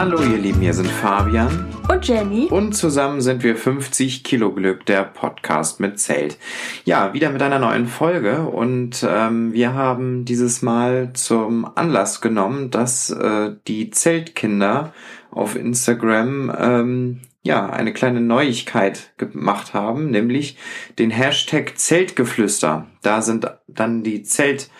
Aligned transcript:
Hallo 0.00 0.22
ihr 0.22 0.38
Lieben, 0.38 0.62
hier 0.62 0.72
sind 0.72 0.88
Fabian 0.88 1.66
und 1.86 2.08
Jenny 2.08 2.46
und 2.46 2.72
zusammen 2.72 3.20
sind 3.20 3.42
wir 3.42 3.54
50 3.54 4.24
Kilo 4.24 4.50
Glück, 4.50 4.86
der 4.86 5.04
Podcast 5.04 5.78
mit 5.78 6.00
Zelt. 6.00 6.38
Ja, 6.86 7.12
wieder 7.12 7.28
mit 7.28 7.42
einer 7.42 7.58
neuen 7.58 7.86
Folge 7.86 8.44
und 8.46 9.06
ähm, 9.06 9.52
wir 9.52 9.74
haben 9.74 10.24
dieses 10.24 10.62
Mal 10.62 11.10
zum 11.12 11.70
Anlass 11.76 12.22
genommen, 12.22 12.70
dass 12.70 13.10
äh, 13.10 13.50
die 13.68 13.90
Zeltkinder 13.90 14.94
auf 15.30 15.54
Instagram 15.54 16.50
ähm, 16.58 17.20
ja 17.42 17.68
eine 17.68 17.92
kleine 17.92 18.22
Neuigkeit 18.22 19.12
gemacht 19.18 19.74
haben, 19.74 20.10
nämlich 20.10 20.56
den 20.98 21.10
Hashtag 21.10 21.78
Zeltgeflüster. 21.78 22.86
Da 23.02 23.20
sind 23.20 23.50
dann 23.68 24.02
die 24.02 24.22
Zelt 24.22 24.70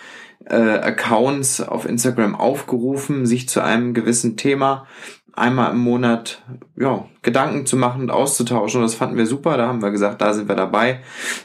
äh, 0.50 0.54
Accounts 0.54 1.60
auf 1.60 1.86
Instagram 1.86 2.34
aufgerufen, 2.34 3.26
sich 3.26 3.48
zu 3.48 3.62
einem 3.62 3.94
gewissen 3.94 4.36
Thema 4.36 4.86
einmal 5.40 5.72
im 5.72 5.78
Monat 5.78 6.42
ja, 6.76 7.06
Gedanken 7.22 7.66
zu 7.66 7.76
machen 7.76 8.02
und 8.02 8.10
auszutauschen. 8.10 8.80
Und 8.80 8.86
das 8.86 8.94
fanden 8.94 9.16
wir 9.16 9.26
super. 9.26 9.56
Da 9.56 9.66
haben 9.66 9.82
wir 9.82 9.90
gesagt, 9.90 10.20
da 10.20 10.34
sind 10.34 10.48
wir 10.48 10.56
dabei. 10.56 11.00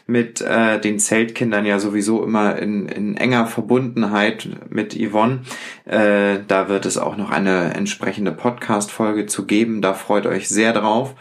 Mit 0.08 0.42
äh, 0.42 0.80
den 0.80 1.00
Zeltkindern 1.00 1.66
ja 1.66 1.80
sowieso 1.80 2.24
immer 2.24 2.58
in, 2.58 2.88
in 2.88 3.18
enger 3.18 3.48
Verbundenheit 3.48 4.50
mit 4.70 4.96
Yvonne. 4.96 5.42
Äh, 5.86 6.40
da 6.48 6.70
wird 6.70 6.86
es 6.86 6.98
auch 6.98 7.18
noch 7.18 7.30
eine 7.30 7.74
entsprechende 7.74 8.32
Podcast-Folge 8.32 9.26
zu 9.26 9.46
geben. 9.46 9.82
Da 9.82 9.94
freut 9.94 10.26
euch 10.26 10.50
sehr 10.50 10.74
drauf. 10.74 11.16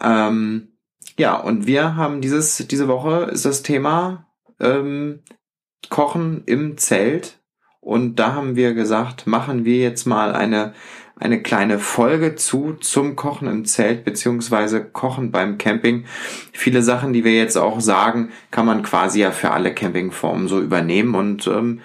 Ähm, 0.00 0.68
ja, 1.18 1.36
und 1.36 1.66
wir 1.66 1.96
haben 1.96 2.20
dieses, 2.20 2.56
diese 2.68 2.88
Woche 2.88 3.30
ist 3.32 3.44
das 3.44 3.62
Thema 3.62 4.26
ähm, 4.60 5.20
Kochen 5.88 6.42
im 6.46 6.76
Zelt. 6.76 7.38
Und 7.80 8.16
da 8.16 8.34
haben 8.34 8.56
wir 8.56 8.74
gesagt, 8.74 9.26
machen 9.26 9.64
wir 9.64 9.78
jetzt 9.78 10.04
mal 10.06 10.34
eine, 10.34 10.74
eine 11.16 11.42
kleine 11.42 11.78
Folge 11.78 12.34
zu 12.34 12.74
zum 12.74 13.16
Kochen 13.16 13.48
im 13.48 13.64
Zelt 13.64 14.04
beziehungsweise 14.04 14.84
Kochen 14.84 15.30
beim 15.30 15.56
Camping. 15.56 16.04
Viele 16.52 16.82
Sachen, 16.82 17.12
die 17.12 17.24
wir 17.24 17.34
jetzt 17.34 17.56
auch 17.56 17.80
sagen, 17.80 18.30
kann 18.50 18.66
man 18.66 18.82
quasi 18.82 19.20
ja 19.20 19.30
für 19.30 19.50
alle 19.50 19.74
Campingformen 19.74 20.46
so 20.46 20.60
übernehmen. 20.60 21.14
Und 21.14 21.46
ähm, 21.46 21.80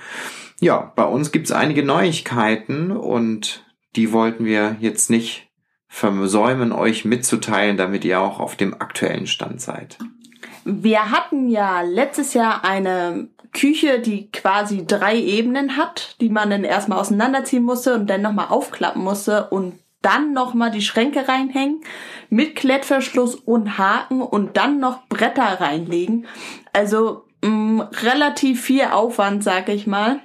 ja, 0.60 0.92
bei 0.96 1.06
uns 1.06 1.32
gibt's 1.32 1.52
einige 1.52 1.84
Neuigkeiten 1.84 2.92
und 2.92 3.66
die 3.96 4.12
wollten 4.12 4.44
wir 4.44 4.76
jetzt 4.82 5.10
nicht 5.10 5.48
versäumen, 5.88 6.74
euch 6.74 7.06
mitzuteilen, 7.06 7.78
damit 7.78 8.04
ihr 8.04 8.20
auch 8.20 8.42
auf 8.42 8.58
dem 8.58 8.74
aktuellen 8.74 9.28
Stand 9.28 9.62
seid. 9.62 9.98
Wir 10.66 11.12
hatten 11.12 11.48
ja 11.48 11.82
letztes 11.82 12.34
Jahr 12.34 12.66
eine 12.66 13.30
Küche, 13.56 14.00
die 14.00 14.30
quasi 14.30 14.86
drei 14.86 15.18
Ebenen 15.18 15.78
hat, 15.78 16.18
die 16.22 16.30
man 16.30 16.50
dann 16.50 16.64
erstmal 16.64 17.00
auseinanderziehen 17.00 17.64
musste 17.64 17.96
und 17.96 18.08
dann 18.08 18.22
nochmal 18.22 18.48
aufklappen 18.50 19.02
musste 19.02 19.50
und 19.50 19.80
dann 20.02 20.34
nochmal 20.34 20.70
die 20.70 20.84
Schränke 20.84 21.28
reinhängen 21.28 21.82
mit 22.30 22.56
Klettverschluss 22.56 23.36
und 23.36 23.80
Haken 23.80 24.22
und 24.22 24.56
dann 24.58 24.80
noch 24.80 25.08
Bretter 25.08 25.60
reinlegen. 25.60 26.28
Also 26.74 27.26
mh, 27.42 27.50
mm, 27.50 27.82
relativ 28.04 28.62
viel 28.62 28.84
Aufwand, 28.84 29.44
sag 29.44 29.70
ich 29.70 29.88
mal. 29.88 30.20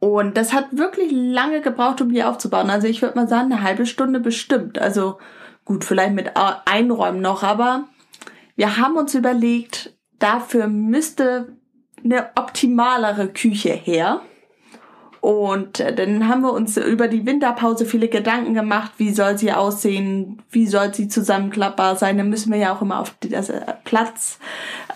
Und 0.00 0.36
das 0.36 0.52
hat 0.52 0.76
wirklich 0.76 1.12
lange 1.12 1.60
gebraucht, 1.60 2.00
um 2.00 2.10
hier 2.10 2.28
aufzubauen. 2.28 2.68
Also 2.68 2.88
ich 2.88 3.00
würde 3.00 3.16
mal 3.16 3.28
sagen, 3.28 3.52
eine 3.52 3.62
halbe 3.62 3.86
Stunde 3.86 4.18
bestimmt. 4.18 4.78
Also 4.78 5.18
gut, 5.64 5.84
vielleicht 5.84 6.14
mit 6.14 6.32
Einräumen 6.36 7.20
noch, 7.20 7.42
aber 7.42 7.84
wir 8.56 8.76
haben 8.76 8.96
uns 8.96 9.14
überlegt, 9.14 9.94
dafür 10.18 10.66
müsste 10.66 11.56
eine 12.04 12.30
optimalere 12.36 13.28
Küche 13.28 13.72
her. 13.72 14.20
Und 15.20 15.80
äh, 15.80 15.94
dann 15.94 16.28
haben 16.28 16.42
wir 16.42 16.52
uns 16.52 16.76
über 16.78 17.06
die 17.06 17.26
Winterpause 17.26 17.84
viele 17.84 18.08
Gedanken 18.08 18.54
gemacht, 18.54 18.92
wie 18.96 19.10
soll 19.10 19.36
sie 19.36 19.52
aussehen, 19.52 20.40
wie 20.50 20.66
soll 20.66 20.94
sie 20.94 21.08
zusammenklappbar 21.08 21.96
sein. 21.96 22.16
Dann 22.16 22.30
müssen 22.30 22.50
wir 22.50 22.58
ja 22.58 22.74
auch 22.74 22.80
immer 22.80 23.00
auf 23.00 23.14
das 23.20 23.50
äh, 23.50 23.60
Platz 23.84 24.38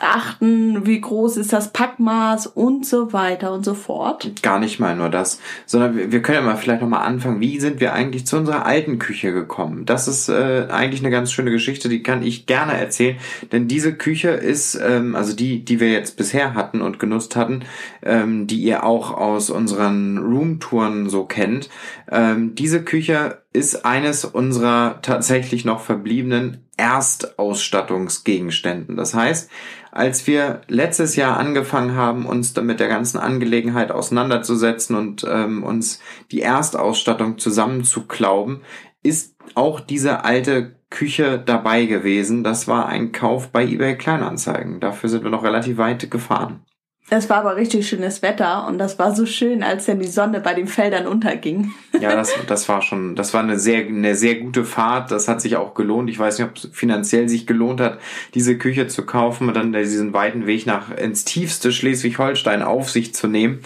achten, 0.00 0.86
wie 0.86 1.00
groß 1.00 1.36
ist 1.36 1.52
das 1.52 1.72
Packmaß 1.72 2.46
und 2.46 2.86
so 2.86 3.12
weiter 3.12 3.52
und 3.52 3.64
so 3.64 3.74
fort. 3.74 4.42
Gar 4.42 4.60
nicht 4.60 4.80
mal 4.80 4.96
nur 4.96 5.08
das, 5.08 5.40
sondern 5.66 6.10
wir 6.10 6.22
können 6.22 6.38
ja 6.38 6.44
mal 6.44 6.56
vielleicht 6.56 6.82
nochmal 6.82 7.06
anfangen, 7.06 7.40
wie 7.40 7.60
sind 7.60 7.80
wir 7.80 7.92
eigentlich 7.92 8.26
zu 8.26 8.36
unserer 8.36 8.66
alten 8.66 8.98
Küche 8.98 9.32
gekommen? 9.32 9.84
Das 9.86 10.08
ist 10.08 10.28
äh, 10.28 10.68
eigentlich 10.70 11.00
eine 11.00 11.10
ganz 11.10 11.32
schöne 11.32 11.50
Geschichte, 11.50 11.88
die 11.88 12.02
kann 12.02 12.22
ich 12.22 12.46
gerne 12.46 12.72
erzählen, 12.72 13.16
denn 13.52 13.68
diese 13.68 13.94
Küche 13.94 14.30
ist, 14.30 14.74
ähm, 14.74 15.14
also 15.14 15.34
die, 15.34 15.64
die 15.64 15.80
wir 15.80 15.90
jetzt 15.90 16.16
bisher 16.16 16.54
hatten 16.54 16.80
und 16.80 16.98
genutzt 16.98 17.36
hatten, 17.36 17.60
ähm, 18.02 18.46
die 18.46 18.60
ihr 18.60 18.84
auch 18.84 19.12
aus 19.12 19.50
unseren 19.50 20.13
Roomtouren 20.18 21.08
so 21.08 21.24
kennt, 21.24 21.70
ähm, 22.10 22.54
diese 22.54 22.84
Küche 22.84 23.42
ist 23.52 23.84
eines 23.84 24.24
unserer 24.24 25.00
tatsächlich 25.02 25.64
noch 25.64 25.80
verbliebenen 25.80 26.64
Erstausstattungsgegenständen. 26.76 28.96
Das 28.96 29.14
heißt, 29.14 29.48
als 29.92 30.26
wir 30.26 30.62
letztes 30.66 31.14
Jahr 31.14 31.36
angefangen 31.36 31.94
haben, 31.94 32.26
uns 32.26 32.56
mit 32.56 32.80
der 32.80 32.88
ganzen 32.88 33.18
Angelegenheit 33.18 33.92
auseinanderzusetzen 33.92 34.96
und 34.96 35.24
ähm, 35.28 35.62
uns 35.62 36.00
die 36.32 36.42
Erstausstattung 36.42 37.38
zusammenzuklauben, 37.38 38.62
ist 39.04 39.36
auch 39.54 39.78
diese 39.78 40.24
alte 40.24 40.74
Küche 40.90 41.38
dabei 41.38 41.86
gewesen. 41.86 42.42
Das 42.42 42.66
war 42.66 42.86
ein 42.86 43.12
Kauf 43.12 43.50
bei 43.50 43.64
eBay 43.64 43.96
Kleinanzeigen. 43.96 44.80
Dafür 44.80 45.08
sind 45.08 45.22
wir 45.22 45.30
noch 45.30 45.44
relativ 45.44 45.76
weit 45.76 46.10
gefahren. 46.10 46.64
Es 47.10 47.28
war 47.28 47.38
aber 47.38 47.56
richtig 47.56 47.86
schönes 47.86 48.22
Wetter 48.22 48.66
und 48.66 48.78
das 48.78 48.98
war 48.98 49.14
so 49.14 49.26
schön, 49.26 49.62
als 49.62 49.84
dann 49.84 50.00
die 50.00 50.08
Sonne 50.08 50.40
bei 50.40 50.54
den 50.54 50.66
Feldern 50.66 51.06
unterging. 51.06 51.72
Ja, 52.00 52.16
das, 52.16 52.34
das 52.48 52.68
war 52.68 52.82
schon, 52.82 53.14
das 53.14 53.32
war 53.32 53.42
eine 53.42 53.58
sehr, 53.58 53.86
eine 53.86 54.14
sehr 54.14 54.34
gute 54.34 54.64
Fahrt. 54.64 55.10
Das 55.10 55.28
hat 55.28 55.40
sich 55.40 55.56
auch 55.56 55.74
gelohnt. 55.74 56.10
Ich 56.10 56.18
weiß 56.18 56.38
nicht, 56.38 56.48
ob 56.48 56.56
es 56.56 56.68
finanziell 56.72 57.28
sich 57.28 57.46
gelohnt 57.46 57.80
hat, 57.80 57.98
diese 58.34 58.58
Küche 58.58 58.88
zu 58.88 59.06
kaufen 59.06 59.48
und 59.48 59.54
dann 59.54 59.72
diesen 59.72 60.12
weiten 60.12 60.46
Weg 60.46 60.66
nach 60.66 60.90
ins 60.90 61.24
tiefste 61.24 61.72
Schleswig-Holstein 61.72 62.62
auf 62.62 62.90
sich 62.90 63.14
zu 63.14 63.28
nehmen. 63.28 63.60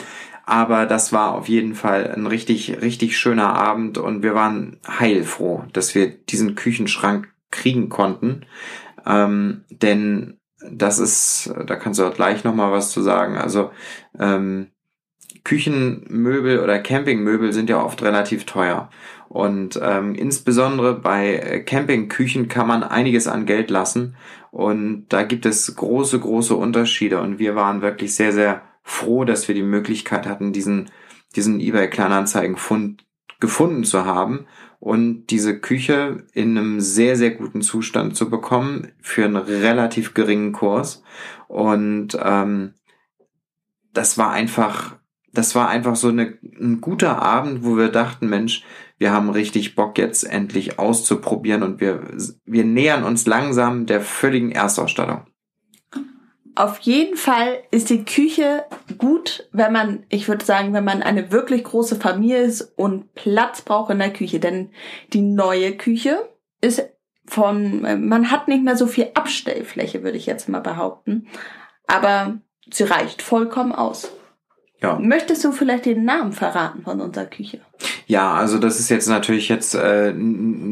Aber 0.44 0.86
das 0.86 1.12
war 1.12 1.34
auf 1.34 1.48
jeden 1.48 1.74
Fall 1.74 2.12
ein 2.14 2.26
richtig, 2.26 2.80
richtig 2.80 3.18
schöner 3.18 3.54
Abend 3.54 3.98
und 3.98 4.22
wir 4.22 4.34
waren 4.34 4.78
heilfroh, 4.86 5.64
dass 5.72 5.94
wir 5.94 6.08
diesen 6.08 6.54
Küchenschrank 6.54 7.28
kriegen 7.50 7.88
konnten. 7.88 8.46
Ähm, 9.06 9.64
denn 9.70 10.38
das 10.60 10.98
ist, 10.98 11.52
da 11.66 11.76
kannst 11.76 12.00
du 12.00 12.04
auch 12.04 12.14
gleich 12.14 12.44
nochmal 12.44 12.72
was 12.72 12.90
zu 12.90 13.02
sagen. 13.02 13.36
Also 13.36 13.70
ähm, 14.18 14.68
Küchenmöbel 15.44 16.60
oder 16.60 16.78
Campingmöbel 16.78 17.52
sind 17.52 17.70
ja 17.70 17.82
oft 17.82 18.02
relativ 18.02 18.44
teuer. 18.44 18.90
Und 19.28 19.78
ähm, 19.82 20.14
insbesondere 20.14 20.98
bei 20.98 21.62
Campingküchen 21.66 22.48
kann 22.48 22.66
man 22.66 22.82
einiges 22.82 23.28
an 23.28 23.46
Geld 23.46 23.70
lassen. 23.70 24.16
Und 24.50 25.06
da 25.08 25.22
gibt 25.22 25.46
es 25.46 25.74
große, 25.74 26.18
große 26.18 26.54
Unterschiede. 26.56 27.20
Und 27.20 27.38
wir 27.38 27.54
waren 27.54 27.82
wirklich 27.82 28.14
sehr, 28.14 28.32
sehr 28.32 28.62
froh, 28.82 29.24
dass 29.24 29.46
wir 29.48 29.54
die 29.54 29.62
Möglichkeit 29.62 30.26
hatten, 30.26 30.52
diesen, 30.52 30.90
diesen 31.36 31.60
eBay 31.60 31.88
Kleinanzeigen-Fund 31.88 33.04
gefunden 33.40 33.84
zu 33.84 34.04
haben 34.04 34.46
und 34.80 35.26
diese 35.26 35.58
Küche 35.58 36.24
in 36.32 36.56
einem 36.56 36.80
sehr, 36.80 37.16
sehr 37.16 37.32
guten 37.32 37.62
Zustand 37.62 38.16
zu 38.16 38.30
bekommen 38.30 38.92
für 39.00 39.24
einen 39.24 39.36
relativ 39.36 40.14
geringen 40.14 40.52
Kurs. 40.52 41.02
Und 41.48 42.16
ähm, 42.22 42.74
das 43.92 44.18
war 44.18 44.30
einfach, 44.30 44.96
das 45.32 45.54
war 45.54 45.68
einfach 45.68 45.96
so 45.96 46.08
eine, 46.08 46.38
ein 46.42 46.80
guter 46.80 47.20
Abend, 47.20 47.64
wo 47.64 47.76
wir 47.76 47.88
dachten, 47.88 48.28
Mensch, 48.28 48.64
wir 48.98 49.12
haben 49.12 49.30
richtig 49.30 49.74
Bock 49.74 49.98
jetzt 49.98 50.24
endlich 50.24 50.78
auszuprobieren 50.78 51.62
und 51.62 51.80
wir, 51.80 52.02
wir 52.44 52.64
nähern 52.64 53.04
uns 53.04 53.26
langsam 53.26 53.86
der 53.86 54.00
völligen 54.00 54.50
Erstausstattung. 54.52 55.22
Auf 56.58 56.80
jeden 56.80 57.16
Fall 57.16 57.62
ist 57.70 57.88
die 57.88 58.04
Küche 58.04 58.64
gut, 58.98 59.48
wenn 59.52 59.72
man, 59.72 60.04
ich 60.08 60.26
würde 60.26 60.44
sagen, 60.44 60.72
wenn 60.72 60.82
man 60.82 61.04
eine 61.04 61.30
wirklich 61.30 61.62
große 61.62 61.94
Familie 61.94 62.42
ist 62.42 62.72
und 62.76 63.14
Platz 63.14 63.62
braucht 63.62 63.92
in 63.92 64.00
der 64.00 64.12
Küche. 64.12 64.40
Denn 64.40 64.72
die 65.12 65.20
neue 65.20 65.76
Küche 65.76 66.28
ist 66.60 66.82
von, 67.26 67.82
man 68.08 68.32
hat 68.32 68.48
nicht 68.48 68.64
mehr 68.64 68.76
so 68.76 68.88
viel 68.88 69.08
Abstellfläche, 69.14 70.02
würde 70.02 70.18
ich 70.18 70.26
jetzt 70.26 70.48
mal 70.48 70.58
behaupten. 70.58 71.28
Aber 71.86 72.38
sie 72.68 72.82
reicht 72.82 73.22
vollkommen 73.22 73.72
aus. 73.72 74.10
Ja. 74.80 74.96
Möchtest 75.00 75.44
du 75.44 75.50
vielleicht 75.50 75.86
den 75.86 76.04
Namen 76.04 76.32
verraten 76.32 76.82
von 76.82 77.00
unserer 77.00 77.26
Küche? 77.26 77.60
Ja, 78.06 78.34
also 78.34 78.58
das 78.58 78.78
ist 78.78 78.88
jetzt 78.90 79.08
natürlich 79.08 79.48
jetzt 79.48 79.74
äh, 79.74 80.12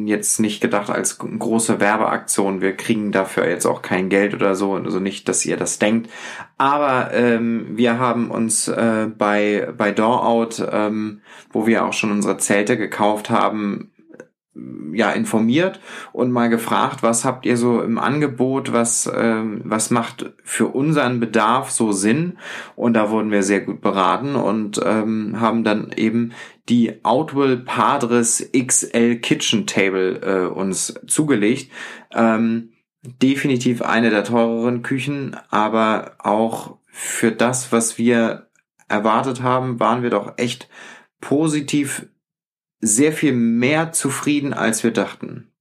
jetzt 0.04 0.38
nicht 0.38 0.60
gedacht 0.60 0.90
als 0.90 1.18
große 1.18 1.80
Werbeaktion. 1.80 2.60
Wir 2.60 2.76
kriegen 2.76 3.10
dafür 3.10 3.48
jetzt 3.48 3.66
auch 3.66 3.82
kein 3.82 4.08
Geld 4.08 4.32
oder 4.32 4.54
so, 4.54 4.74
also 4.74 5.00
nicht, 5.00 5.28
dass 5.28 5.44
ihr 5.44 5.56
das 5.56 5.80
denkt. 5.80 6.08
Aber 6.56 7.10
ähm, 7.14 7.76
wir 7.76 7.98
haben 7.98 8.30
uns 8.30 8.68
äh, 8.68 9.08
bei 9.16 9.68
bei 9.76 9.90
Door 9.90 10.24
Out, 10.24 10.66
ähm, 10.70 11.20
wo 11.50 11.66
wir 11.66 11.84
auch 11.84 11.92
schon 11.92 12.12
unsere 12.12 12.38
Zelte 12.38 12.76
gekauft 12.76 13.28
haben, 13.28 13.90
ja 14.92 15.10
informiert 15.12 15.80
und 16.12 16.30
mal 16.30 16.48
gefragt, 16.48 17.02
was 17.02 17.24
habt 17.24 17.44
ihr 17.46 17.56
so 17.56 17.82
im 17.82 17.98
Angebot, 17.98 18.72
was 18.72 19.10
ähm, 19.14 19.60
was 19.64 19.90
macht 19.90 20.32
für 20.42 20.68
unseren 20.68 21.20
Bedarf 21.20 21.70
so 21.70 21.92
Sinn 21.92 22.38
und 22.74 22.94
da 22.94 23.10
wurden 23.10 23.30
wir 23.30 23.42
sehr 23.42 23.60
gut 23.60 23.80
beraten 23.80 24.34
und 24.34 24.80
ähm, 24.84 25.40
haben 25.40 25.64
dann 25.64 25.92
eben 25.96 26.32
die 26.68 27.04
Outwell 27.04 27.58
Padres 27.58 28.50
XL 28.56 29.16
Kitchen 29.16 29.66
Table 29.66 30.20
äh, 30.22 30.46
uns 30.46 30.94
zugelegt. 31.06 31.70
Ähm, 32.12 32.70
definitiv 33.22 33.82
eine 33.82 34.10
der 34.10 34.24
teureren 34.24 34.82
Küchen, 34.82 35.36
aber 35.50 36.16
auch 36.18 36.78
für 36.86 37.30
das, 37.30 37.70
was 37.72 37.98
wir 37.98 38.48
erwartet 38.88 39.42
haben, 39.42 39.78
waren 39.78 40.02
wir 40.02 40.10
doch 40.10 40.34
echt 40.38 40.68
positiv 41.20 42.06
sehr 42.86 43.12
viel 43.12 43.32
mehr 43.32 43.92
zufrieden, 43.92 44.52
als 44.54 44.84
wir 44.84 44.92
dachten. 44.92 45.52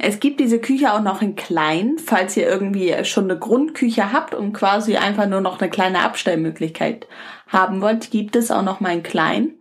Es 0.00 0.20
gibt 0.20 0.38
diese 0.38 0.60
Küche 0.60 0.92
auch 0.92 1.02
noch 1.02 1.22
in 1.22 1.34
klein, 1.34 1.96
falls 1.98 2.36
ihr 2.36 2.48
irgendwie 2.48 3.04
schon 3.04 3.24
eine 3.24 3.38
Grundküche 3.38 4.12
habt 4.12 4.34
und 4.34 4.52
quasi 4.52 4.96
einfach 4.96 5.26
nur 5.26 5.40
noch 5.40 5.60
eine 5.60 5.70
kleine 5.70 6.02
Abstellmöglichkeit 6.02 7.08
haben 7.48 7.80
wollt, 7.80 8.10
gibt 8.10 8.36
es 8.36 8.50
auch 8.50 8.62
noch 8.62 8.80
mal 8.80 8.94
in 8.94 9.02
klein. 9.02 9.58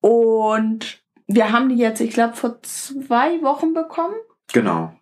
Und 0.00 1.02
wir 1.26 1.50
haben 1.52 1.68
die 1.68 1.76
jetzt, 1.76 2.00
ich 2.00 2.12
glaube, 2.12 2.36
vor 2.36 2.62
zwei 2.62 3.42
Wochen 3.42 3.74
bekommen. 3.74 4.14
Genau. 4.52 4.92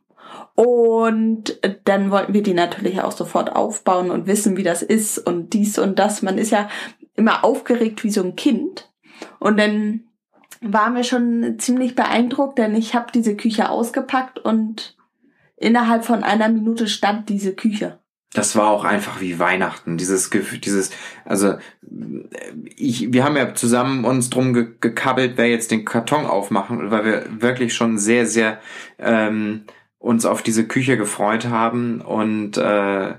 Und 0.55 1.61
dann 1.85 2.11
wollten 2.11 2.33
wir 2.33 2.43
die 2.43 2.55
natürlich 2.55 3.01
auch 3.03 3.13
sofort 3.13 3.55
aufbauen 3.55 4.11
und 4.11 4.27
wissen, 4.27 4.57
wie 4.57 4.63
das 4.63 4.83
ist 4.83 5.19
und 5.19 5.53
dies 5.53 5.79
und 5.79 5.99
das. 5.99 6.23
Man 6.23 6.39
ist 6.39 6.51
ja 6.51 6.69
immer 7.15 7.45
aufgeregt 7.45 8.05
wie 8.05 8.11
so 8.11 8.23
ein 8.23 8.37
Kind. 8.37 8.91
Und 9.39 9.59
dann 9.59 10.05
waren 10.61 10.95
wir 10.95 11.05
schon 11.05 11.59
ziemlich 11.59 11.95
beeindruckt, 11.95 12.59
denn 12.59 12.75
ich 12.75 12.95
habe 12.95 13.13
diese 13.13 13.37
Küche 13.37 13.69
ausgepackt 13.69 14.39
und 14.39 14.97
innerhalb 15.57 16.05
von 16.05 16.23
einer 16.23 16.49
Minute 16.49 16.89
stand 16.89 17.29
diese 17.29 17.55
Küche. 17.55 17.99
Das 18.33 18.55
war 18.55 18.69
auch 18.69 18.85
einfach 18.85 19.21
wie 19.21 19.39
Weihnachten. 19.39 19.97
Dieses 19.97 20.31
Gefühl, 20.31 20.59
dieses, 20.59 20.91
also 21.25 21.55
ich, 22.77 23.13
wir 23.13 23.25
haben 23.25 23.37
ja 23.37 23.55
zusammen 23.55 24.05
uns 24.05 24.29
drum 24.29 24.53
ge 24.53 24.69
gekabbelt, 24.81 25.35
wer 25.37 25.49
jetzt 25.49 25.71
den 25.71 25.85
Karton 25.85 26.27
aufmachen, 26.27 26.91
weil 26.91 27.05
wir 27.05 27.25
wirklich 27.41 27.75
schon 27.75 27.99
sehr, 27.99 28.27
sehr 28.27 28.61
ähm, 28.99 29.65
uns 29.99 30.27
auf 30.27 30.43
diese 30.43 30.67
Küche 30.67 30.97
gefreut 30.97 31.47
haben 31.47 32.01
und 32.01 32.59
äh, 32.59 33.15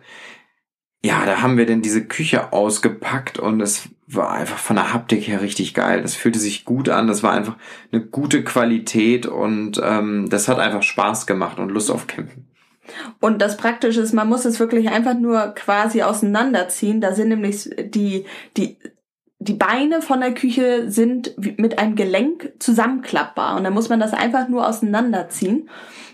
ja, 1.07 1.25
da 1.25 1.41
haben 1.41 1.57
wir 1.57 1.65
denn 1.65 1.81
diese 1.81 2.03
Küche 2.03 2.51
ausgepackt 2.51 3.39
und 3.39 3.61
es 3.61 3.87
war 4.07 4.31
einfach 4.31 4.57
von 4.57 4.75
der 4.75 4.93
Haptik 4.93 5.25
her 5.25 5.41
richtig 5.41 5.73
geil. 5.73 6.01
Das 6.01 6.15
fühlte 6.15 6.37
sich 6.37 6.65
gut 6.65 6.89
an, 6.89 7.07
das 7.07 7.23
war 7.23 7.31
einfach 7.31 7.55
eine 7.93 8.01
gute 8.01 8.43
Qualität 8.43 9.25
und 9.25 9.79
ähm, 9.81 10.27
das 10.29 10.49
hat 10.49 10.59
einfach 10.59 10.83
Spaß 10.83 11.25
gemacht 11.25 11.59
und 11.59 11.69
Lust 11.69 11.91
auf 11.91 12.07
Campen. 12.07 12.45
Und 13.21 13.41
das 13.41 13.55
Praktische 13.55 14.01
ist, 14.01 14.11
man 14.11 14.27
muss 14.27 14.43
es 14.43 14.59
wirklich 14.59 14.89
einfach 14.89 15.17
nur 15.17 15.53
quasi 15.55 16.01
auseinanderziehen. 16.01 16.99
Da 16.99 17.13
sind 17.15 17.29
nämlich 17.29 17.69
die, 17.77 18.25
die, 18.57 18.77
die 19.39 19.53
Beine 19.53 20.01
von 20.01 20.19
der 20.19 20.33
Küche 20.33 20.91
sind 20.91 21.35
mit 21.57 21.79
einem 21.79 21.95
Gelenk 21.95 22.51
zusammenklappbar. 22.59 23.55
Und 23.55 23.63
dann 23.63 23.73
muss 23.73 23.87
man 23.87 24.01
das 24.01 24.11
einfach 24.11 24.49
nur 24.49 24.67
auseinanderziehen. 24.67 25.69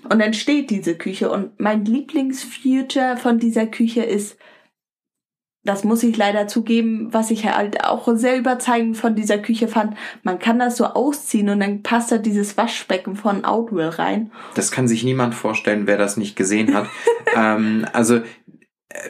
Und 0.08 0.20
dann 0.20 0.34
steht 0.34 0.70
diese 0.70 0.96
Küche. 0.96 1.32
Und 1.32 1.60
mein 1.60 1.84
Lieblingsfuture 1.84 3.18
von 3.18 3.40
dieser 3.40 3.66
Küche 3.66 4.04
ist 4.04 4.38
das 5.64 5.84
muss 5.84 6.04
ich 6.04 6.18
leider 6.18 6.48
zugeben, 6.48 7.08
was 7.12 7.32
ich 7.32 7.46
halt 7.46 7.86
auch 7.86 8.08
sehr 8.16 8.38
überzeugend 8.38 8.98
von 8.98 9.16
dieser 9.16 9.38
Küche 9.38 9.68
fand. 9.68 9.96
Man 10.24 10.40
kann 10.40 10.60
das 10.60 10.78
so 10.78 10.86
ausziehen 10.86 11.50
und 11.50 11.62
dann 11.62 11.84
passt 11.84 12.12
da 12.12 12.18
dieses 12.18 12.58
Waschbecken 12.58 13.16
von 13.16 13.46
Outwell 13.46 13.90
rein. 13.90 14.32
Das 14.56 14.72
kann 14.72 14.88
sich 14.88 15.04
niemand 15.04 15.36
vorstellen, 15.36 15.88
wer 15.88 15.98
das 15.98 16.18
nicht 16.18 16.36
gesehen 16.36 16.74
hat. 16.74 16.88
ähm, 17.36 17.86
also 17.94 18.22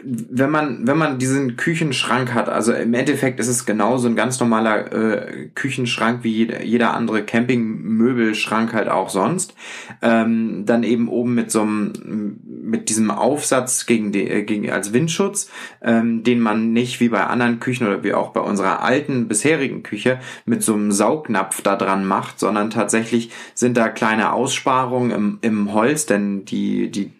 wenn 0.03 0.49
man, 0.49 0.87
wenn 0.87 0.97
man 0.97 1.19
diesen 1.19 1.57
Küchenschrank 1.57 2.33
hat, 2.33 2.47
also 2.47 2.71
im 2.73 2.93
Endeffekt 2.93 3.39
ist 3.39 3.49
es 3.49 3.65
genauso 3.65 4.07
ein 4.07 4.15
ganz 4.15 4.39
normaler 4.39 4.91
äh, 4.93 5.49
Küchenschrank 5.55 6.23
wie 6.23 6.31
jeder, 6.31 6.63
jeder 6.63 6.93
andere 6.93 7.23
Campingmöbelschrank 7.23 8.73
halt 8.73 8.87
auch 8.87 9.09
sonst, 9.09 9.55
ähm, 10.01 10.65
dann 10.65 10.83
eben 10.83 11.09
oben 11.09 11.35
mit 11.35 11.51
so 11.51 11.61
einem, 11.61 12.39
mit 12.45 12.89
diesem 12.89 13.11
Aufsatz 13.11 13.85
gegen 13.85 14.11
die, 14.13 14.27
äh, 14.27 14.43
gegen, 14.43 14.69
als 14.71 14.93
Windschutz, 14.93 15.49
ähm, 15.81 16.23
den 16.23 16.39
man 16.39 16.71
nicht 16.71 17.01
wie 17.01 17.09
bei 17.09 17.25
anderen 17.25 17.59
Küchen 17.59 17.85
oder 17.85 18.03
wie 18.03 18.13
auch 18.13 18.29
bei 18.29 18.41
unserer 18.41 18.83
alten 18.83 19.27
bisherigen 19.27 19.83
Küche 19.83 20.19
mit 20.45 20.63
so 20.63 20.75
einem 20.75 20.93
Saugnapf 20.93 21.61
da 21.61 21.75
dran 21.75 22.05
macht, 22.05 22.39
sondern 22.39 22.69
tatsächlich 22.69 23.31
sind 23.53 23.75
da 23.75 23.89
kleine 23.89 24.31
Aussparungen 24.31 25.11
im, 25.11 25.39
im 25.41 25.73
Holz, 25.73 26.05
denn 26.05 26.45
die, 26.45 26.89
die 26.89 27.11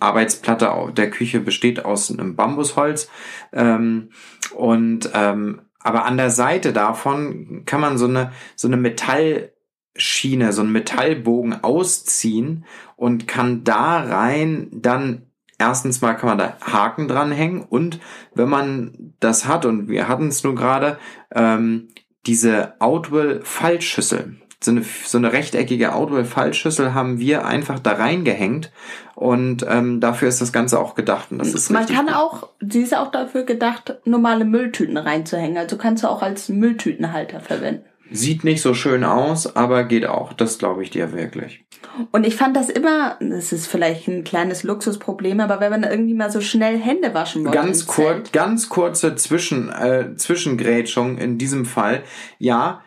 Arbeitsplatte 0.00 0.92
der 0.96 1.10
Küche 1.10 1.38
besteht 1.38 1.84
aus 1.84 1.91
aus 1.92 2.10
einem 2.10 2.36
Bambusholz. 2.36 3.08
Ähm, 3.52 4.10
und 4.54 5.10
ähm, 5.14 5.62
aber 5.80 6.04
an 6.04 6.16
der 6.16 6.30
Seite 6.30 6.72
davon 6.72 7.64
kann 7.66 7.80
man 7.80 7.98
so 7.98 8.06
eine 8.06 8.32
so 8.56 8.68
eine 8.68 8.76
Metallschiene, 8.76 10.52
so 10.52 10.62
einen 10.62 10.72
Metallbogen 10.72 11.62
ausziehen 11.64 12.64
und 12.96 13.26
kann 13.26 13.64
da 13.64 14.00
rein 14.00 14.68
dann 14.72 15.26
erstens 15.58 16.00
mal 16.00 16.14
kann 16.14 16.28
man 16.28 16.38
da 16.38 16.56
Haken 16.60 17.08
dranhängen 17.08 17.62
und 17.62 18.00
wenn 18.34 18.48
man 18.48 19.14
das 19.20 19.46
hat 19.46 19.64
und 19.64 19.88
wir 19.88 20.08
hatten 20.08 20.28
es 20.28 20.44
nur 20.44 20.54
gerade 20.54 20.98
ähm, 21.34 21.88
diese 22.26 22.80
Outwell 22.80 23.40
Fallschüssel 23.42 24.41
so 24.64 24.70
eine, 24.70 24.84
so 25.04 25.18
eine 25.18 25.32
rechteckige 25.32 25.94
Outwell-Fallschüssel 25.94 26.94
haben 26.94 27.18
wir 27.18 27.44
einfach 27.46 27.78
da 27.78 27.92
reingehängt 27.92 28.70
und 29.14 29.64
ähm, 29.68 30.00
dafür 30.00 30.28
ist 30.28 30.40
das 30.40 30.52
Ganze 30.52 30.78
auch 30.78 30.94
gedacht. 30.94 31.30
Und 31.30 31.38
das 31.38 31.54
ist 31.54 31.70
Man 31.70 31.86
kann 31.86 32.06
gut. 32.06 32.14
auch, 32.14 32.48
sie 32.60 32.80
ist 32.80 32.96
auch 32.96 33.10
dafür 33.10 33.44
gedacht, 33.44 33.96
normale 34.04 34.44
Mülltüten 34.44 34.96
reinzuhängen. 34.96 35.58
Also 35.58 35.76
kannst 35.76 36.04
du 36.04 36.08
auch 36.08 36.22
als 36.22 36.48
Mülltütenhalter 36.48 37.40
verwenden. 37.40 37.84
Sieht 38.10 38.44
nicht 38.44 38.60
so 38.60 38.74
schön 38.74 39.04
aus, 39.04 39.56
aber 39.56 39.84
geht 39.84 40.06
auch. 40.06 40.34
Das 40.34 40.58
glaube 40.58 40.82
ich 40.82 40.90
dir 40.90 41.12
wirklich. 41.12 41.64
Und 42.10 42.26
ich 42.26 42.36
fand 42.36 42.56
das 42.56 42.68
immer, 42.68 43.16
das 43.20 43.52
ist 43.52 43.66
vielleicht 43.66 44.06
ein 44.06 44.22
kleines 44.24 44.64
Luxusproblem, 44.64 45.40
aber 45.40 45.60
wenn 45.60 45.70
man 45.70 45.82
irgendwie 45.82 46.14
mal 46.14 46.30
so 46.30 46.40
schnell 46.40 46.78
Hände 46.78 47.14
waschen 47.14 47.44
wollte. 47.44 47.56
Ganz 47.56 47.86
kurz, 47.86 48.32
ganz 48.32 48.68
kurze 48.68 49.14
Zwischen, 49.14 49.70
äh, 49.70 50.14
Zwischengrätschung 50.16 51.18
in 51.18 51.38
diesem 51.38 51.64
Fall. 51.64 52.02
Ja, 52.38 52.82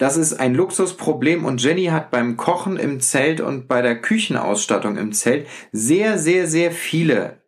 das 0.00 0.16
ist 0.16 0.40
ein 0.40 0.54
Luxusproblem 0.54 1.44
und 1.44 1.62
Jenny 1.62 1.84
hat 1.84 2.10
beim 2.10 2.38
Kochen 2.38 2.78
im 2.78 3.00
Zelt 3.00 3.42
und 3.42 3.68
bei 3.68 3.82
der 3.82 4.00
Küchenausstattung 4.00 4.96
im 4.96 5.12
Zelt 5.12 5.46
sehr, 5.72 6.18
sehr, 6.18 6.46
sehr 6.46 6.72
viele 6.72 7.42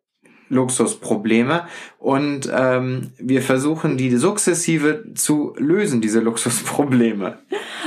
Luxusprobleme 0.50 1.66
und 1.98 2.52
ähm, 2.54 3.12
wir 3.16 3.40
versuchen 3.40 3.96
die 3.96 4.14
sukzessive 4.18 5.14
zu 5.14 5.54
lösen, 5.56 6.02
diese 6.02 6.20
Luxusprobleme. 6.20 7.38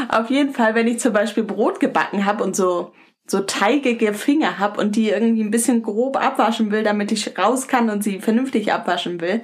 Auf 0.10 0.32
jeden 0.32 0.54
Fall, 0.54 0.74
wenn 0.74 0.88
ich 0.88 1.00
zum 1.00 1.14
Beispiel 1.14 1.44
Brot 1.44 1.80
gebacken 1.80 2.26
habe 2.26 2.44
und 2.44 2.56
so 2.56 2.92
so 3.28 3.40
teigige 3.42 4.14
Finger 4.14 4.60
habe 4.60 4.80
und 4.80 4.96
die 4.96 5.10
irgendwie 5.10 5.44
ein 5.44 5.50
bisschen 5.50 5.82
grob 5.82 6.16
abwaschen 6.16 6.72
will, 6.72 6.84
damit 6.84 7.12
ich 7.12 7.38
raus 7.38 7.68
kann 7.68 7.90
und 7.90 8.04
sie 8.04 8.20
vernünftig 8.20 8.72
abwaschen 8.72 9.20
will, 9.20 9.42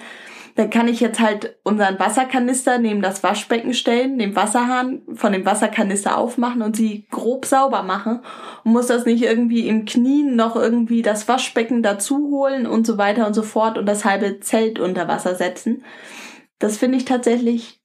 dann 0.55 0.69
kann 0.69 0.87
ich 0.87 0.99
jetzt 0.99 1.19
halt 1.19 1.57
unseren 1.63 1.99
Wasserkanister 1.99 2.77
neben 2.77 3.01
das 3.01 3.23
Waschbecken 3.23 3.73
stellen, 3.73 4.19
den 4.19 4.35
Wasserhahn 4.35 5.01
von 5.13 5.31
dem 5.31 5.45
Wasserkanister 5.45 6.17
aufmachen 6.17 6.61
und 6.61 6.75
sie 6.75 7.07
grob 7.09 7.45
sauber 7.45 7.83
machen 7.83 8.19
und 8.63 8.73
muss 8.73 8.87
das 8.87 9.05
nicht 9.05 9.23
irgendwie 9.23 9.67
im 9.67 9.85
Knien 9.85 10.35
noch 10.35 10.55
irgendwie 10.55 11.01
das 11.01 11.27
Waschbecken 11.27 11.83
dazu 11.83 12.29
holen 12.31 12.67
und 12.67 12.85
so 12.85 12.97
weiter 12.97 13.27
und 13.27 13.33
so 13.33 13.43
fort 13.43 13.77
und 13.77 13.85
das 13.85 14.05
halbe 14.05 14.39
Zelt 14.39 14.79
unter 14.79 15.07
Wasser 15.07 15.35
setzen. 15.35 15.83
Das 16.59 16.77
finde 16.77 16.97
ich 16.97 17.05
tatsächlich, 17.05 17.81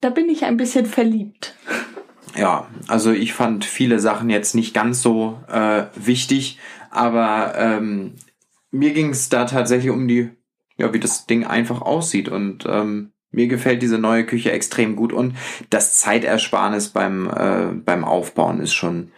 da 0.00 0.10
bin 0.10 0.28
ich 0.28 0.44
ein 0.44 0.56
bisschen 0.56 0.86
verliebt. 0.86 1.54
Ja, 2.36 2.68
also 2.88 3.12
ich 3.12 3.32
fand 3.32 3.64
viele 3.64 3.98
Sachen 3.98 4.28
jetzt 4.28 4.54
nicht 4.54 4.74
ganz 4.74 5.02
so 5.02 5.38
äh, 5.48 5.84
wichtig, 5.94 6.58
aber 6.90 7.54
ähm, 7.56 8.14
mir 8.70 8.92
ging 8.92 9.10
es 9.10 9.28
da 9.28 9.44
tatsächlich 9.44 9.90
um 9.90 10.08
die 10.08 10.30
ja, 10.76 10.92
wie 10.92 11.00
das 11.00 11.26
Ding 11.26 11.44
einfach 11.44 11.80
aussieht. 11.80 12.28
Und 12.28 12.64
ähm, 12.68 13.12
mir 13.30 13.48
gefällt 13.48 13.82
diese 13.82 13.98
neue 13.98 14.24
Küche 14.24 14.52
extrem 14.52 14.96
gut. 14.96 15.12
Und 15.12 15.34
das 15.70 15.98
Zeitersparnis 15.98 16.88
beim, 16.88 17.28
äh, 17.28 17.74
beim 17.74 18.04
Aufbauen 18.04 18.60
ist 18.60 18.74
schon 18.74 19.10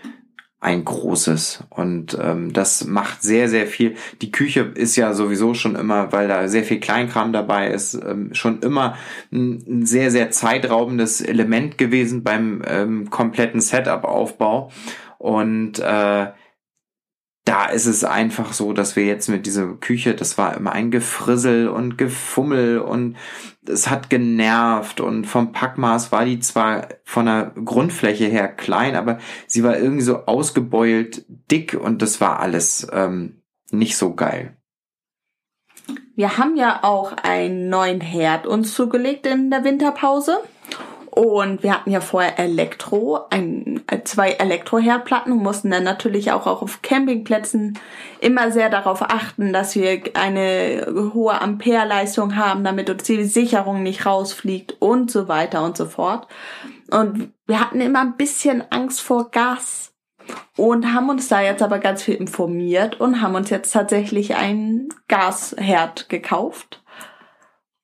ein 0.58 0.84
großes. 0.84 1.64
Und 1.70 2.18
ähm, 2.20 2.52
das 2.52 2.86
macht 2.86 3.22
sehr, 3.22 3.48
sehr 3.48 3.66
viel. 3.66 3.94
Die 4.22 4.32
Küche 4.32 4.72
ist 4.74 4.96
ja 4.96 5.12
sowieso 5.12 5.54
schon 5.54 5.76
immer, 5.76 6.12
weil 6.12 6.28
da 6.28 6.48
sehr 6.48 6.64
viel 6.64 6.80
Kleinkram 6.80 7.32
dabei 7.32 7.68
ist, 7.68 7.94
ähm, 7.94 8.32
schon 8.32 8.60
immer 8.60 8.96
ein, 9.32 9.84
sehr, 9.84 10.10
sehr 10.10 10.30
zeitraubendes 10.30 11.20
Element 11.20 11.78
gewesen 11.78 12.24
beim 12.24 12.62
ähm, 12.66 13.10
kompletten 13.10 13.60
Setup-Aufbau. 13.60 14.70
Und 15.18 15.78
äh, 15.78 16.26
da 17.46 17.66
ist 17.66 17.86
es 17.86 18.02
einfach 18.02 18.52
so, 18.52 18.72
dass 18.72 18.96
wir 18.96 19.04
jetzt 19.04 19.28
mit 19.28 19.46
dieser 19.46 19.68
Küche, 19.74 20.14
das 20.14 20.36
war 20.36 20.56
immer 20.56 20.72
ein 20.72 20.90
Gefrissel 20.90 21.68
und 21.68 21.96
Gefummel 21.96 22.80
und 22.80 23.16
es 23.68 23.88
hat 23.88 24.10
genervt 24.10 25.00
und 25.00 25.26
vom 25.26 25.52
Packmaß 25.52 26.10
war 26.10 26.24
die 26.24 26.40
zwar 26.40 26.88
von 27.04 27.26
der 27.26 27.52
Grundfläche 27.64 28.24
her 28.24 28.48
klein, 28.48 28.96
aber 28.96 29.18
sie 29.46 29.62
war 29.62 29.78
irgendwie 29.78 30.02
so 30.02 30.26
ausgebeult 30.26 31.24
dick 31.28 31.74
und 31.80 32.02
das 32.02 32.20
war 32.20 32.40
alles 32.40 32.88
ähm, 32.92 33.42
nicht 33.70 33.96
so 33.96 34.14
geil. 34.14 34.56
Wir 36.16 36.38
haben 36.38 36.56
ja 36.56 36.82
auch 36.82 37.12
einen 37.12 37.68
neuen 37.68 38.00
Herd 38.00 38.48
uns 38.48 38.74
zugelegt 38.74 39.24
in 39.24 39.50
der 39.50 39.62
Winterpause. 39.62 40.38
Und 41.16 41.62
wir 41.62 41.72
hatten 41.72 41.90
ja 41.90 42.02
vorher 42.02 42.38
Elektro, 42.38 43.20
ein, 43.30 43.80
zwei 44.04 44.32
Elektroherdplatten 44.32 45.32
und 45.32 45.42
mussten 45.42 45.70
dann 45.70 45.82
natürlich 45.82 46.30
auch, 46.30 46.46
auch 46.46 46.60
auf 46.60 46.82
Campingplätzen 46.82 47.78
immer 48.20 48.50
sehr 48.50 48.68
darauf 48.68 49.00
achten, 49.00 49.50
dass 49.54 49.74
wir 49.74 50.02
eine 50.12 51.10
hohe 51.14 51.40
Ampereleistung 51.40 52.36
haben, 52.36 52.64
damit 52.64 52.90
uns 52.90 53.04
die 53.04 53.24
Sicherung 53.24 53.82
nicht 53.82 54.04
rausfliegt 54.04 54.76
und 54.78 55.10
so 55.10 55.26
weiter 55.26 55.64
und 55.64 55.78
so 55.78 55.86
fort. 55.86 56.28
Und 56.90 57.32
wir 57.46 57.60
hatten 57.60 57.80
immer 57.80 58.02
ein 58.02 58.18
bisschen 58.18 58.62
Angst 58.70 59.00
vor 59.00 59.30
Gas 59.30 59.94
und 60.58 60.92
haben 60.92 61.08
uns 61.08 61.28
da 61.28 61.40
jetzt 61.40 61.62
aber 61.62 61.78
ganz 61.78 62.02
viel 62.02 62.16
informiert 62.16 63.00
und 63.00 63.22
haben 63.22 63.36
uns 63.36 63.48
jetzt 63.48 63.72
tatsächlich 63.72 64.36
einen 64.36 64.90
Gasherd 65.08 66.10
gekauft 66.10 66.82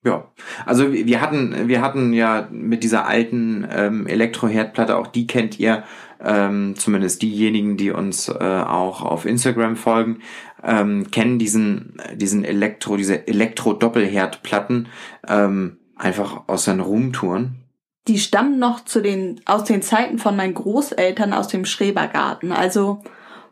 ja, 0.03 0.25
also 0.65 0.91
wir 0.91 1.21
hatten, 1.21 1.67
wir 1.67 1.81
hatten 1.81 2.11
ja 2.11 2.47
mit 2.51 2.83
dieser 2.83 3.05
alten 3.07 3.65
ähm, 3.71 4.05
Elektroherdplatte, 4.05 4.97
auch 4.97 5.07
die 5.07 5.27
kennt 5.27 5.59
ihr, 5.59 5.83
ähm, 6.21 6.75
zumindest 6.77 7.21
diejenigen, 7.21 7.77
die 7.77 7.91
uns 7.91 8.27
äh, 8.29 8.33
auch 8.33 9.01
auf 9.01 9.25
Instagram 9.25 9.75
folgen, 9.75 10.19
ähm, 10.63 11.09
kennen 11.11 11.39
diesen, 11.39 11.97
diesen 12.15 12.43
Elektro, 12.43 12.97
diese 12.97 13.27
Elektro-Doppelherdplatten 13.27 14.87
ähm, 15.27 15.77
einfach 15.95 16.43
aus 16.47 16.65
seinen 16.65 16.79
Ruhmtouren. 16.81 17.63
Die 18.07 18.19
stammen 18.19 18.59
noch 18.59 18.83
zu 18.83 19.01
den, 19.01 19.39
aus 19.45 19.63
den 19.63 19.81
Zeiten 19.81 20.17
von 20.17 20.35
meinen 20.35 20.53
Großeltern 20.53 21.31
aus 21.31 21.47
dem 21.47 21.63
Schrebergarten. 21.63 22.51
Also 22.51 23.01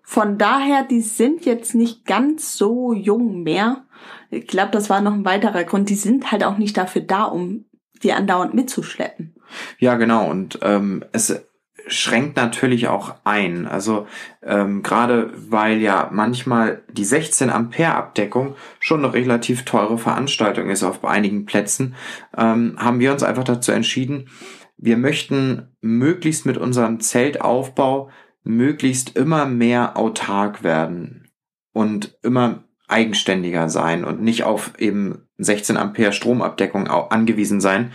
von 0.04 0.38
daher, 0.38 0.84
die 0.84 1.02
sind 1.02 1.46
jetzt 1.46 1.76
nicht 1.76 2.06
ganz 2.06 2.58
so 2.58 2.94
jung 2.94 3.44
mehr. 3.44 3.86
Ich 4.30 4.48
glaube, 4.48 4.72
das 4.72 4.90
war 4.90 5.02
noch 5.02 5.14
ein 5.14 5.26
weiterer 5.26 5.64
Grund. 5.64 5.90
Die 5.90 5.96
sind 5.96 6.32
halt 6.32 6.44
auch 6.44 6.58
nicht 6.58 6.78
dafür 6.78 7.02
da, 7.02 7.24
um 7.24 7.66
die 8.04 8.14
andauernd 8.14 8.54
mitzuschleppen. 8.54 9.36
Ja, 9.78 9.96
genau. 9.96 10.30
Und 10.30 10.60
ähm, 10.62 11.04
es 11.12 11.44
schränkt 11.88 12.38
natürlich 12.38 12.88
auch 12.88 13.16
ein. 13.24 13.68
Also 13.68 14.08
ähm, 14.44 14.84
gerade 14.84 15.32
weil 15.50 15.80
ja 15.80 16.10
manchmal 16.12 16.84
die 16.92 17.06
16 17.06 17.50
Ampere 17.50 17.96
Abdeckung 17.96 18.56
schon 18.80 19.04
eine 19.04 19.14
relativ 19.14 19.66
teure 19.66 19.98
Veranstaltung 19.98 20.70
ist 20.70 20.84
auf 20.84 21.04
einigen 21.04 21.46
Plätzen, 21.46 21.96
ähm, 22.38 22.76
haben 22.78 23.00
wir 23.00 23.12
uns 23.12 23.24
einfach 23.24 23.44
dazu 23.44 23.72
entschieden, 23.72 24.30
wir 24.78 24.98
möchten 24.98 25.76
möglichst 25.82 26.46
mit 26.46 26.58
unserem 26.58 27.00
Zeltaufbau 27.00 28.10
möglichst 28.44 29.16
immer 29.16 29.46
mehr 29.46 29.96
autark 29.98 30.64
werden 30.64 31.30
und 31.72 32.18
immer 32.24 32.64
eigenständiger 32.92 33.70
sein 33.70 34.04
und 34.06 34.22
nicht 34.22 34.44
auf 34.44 34.74
eben 34.78 35.28
16 35.38 35.78
Ampere 35.78 36.14
Stromabdeckung 36.14 36.88
angewiesen 36.88 37.62
sein. 37.62 37.92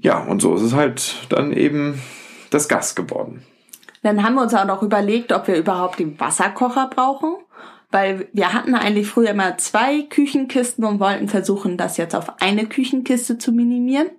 Ja, 0.00 0.18
und 0.18 0.40
so 0.40 0.54
ist 0.54 0.62
es 0.62 0.74
halt 0.74 1.26
dann 1.28 1.52
eben 1.52 2.00
das 2.50 2.68
Gas 2.68 2.94
geworden. 2.94 3.42
Dann 4.02 4.22
haben 4.22 4.36
wir 4.36 4.42
uns 4.42 4.54
auch 4.54 4.64
noch 4.64 4.82
überlegt, 4.82 5.32
ob 5.32 5.48
wir 5.48 5.56
überhaupt 5.56 5.98
den 5.98 6.18
Wasserkocher 6.20 6.88
brauchen, 6.88 7.34
weil 7.90 8.28
wir 8.32 8.52
hatten 8.52 8.74
eigentlich 8.74 9.08
früher 9.08 9.30
immer 9.30 9.58
zwei 9.58 10.02
Küchenkisten 10.02 10.84
und 10.84 11.00
wollten 11.00 11.28
versuchen, 11.28 11.76
das 11.76 11.96
jetzt 11.96 12.14
auf 12.14 12.40
eine 12.40 12.66
Küchenkiste 12.66 13.38
zu 13.38 13.52
minimieren. 13.52 14.10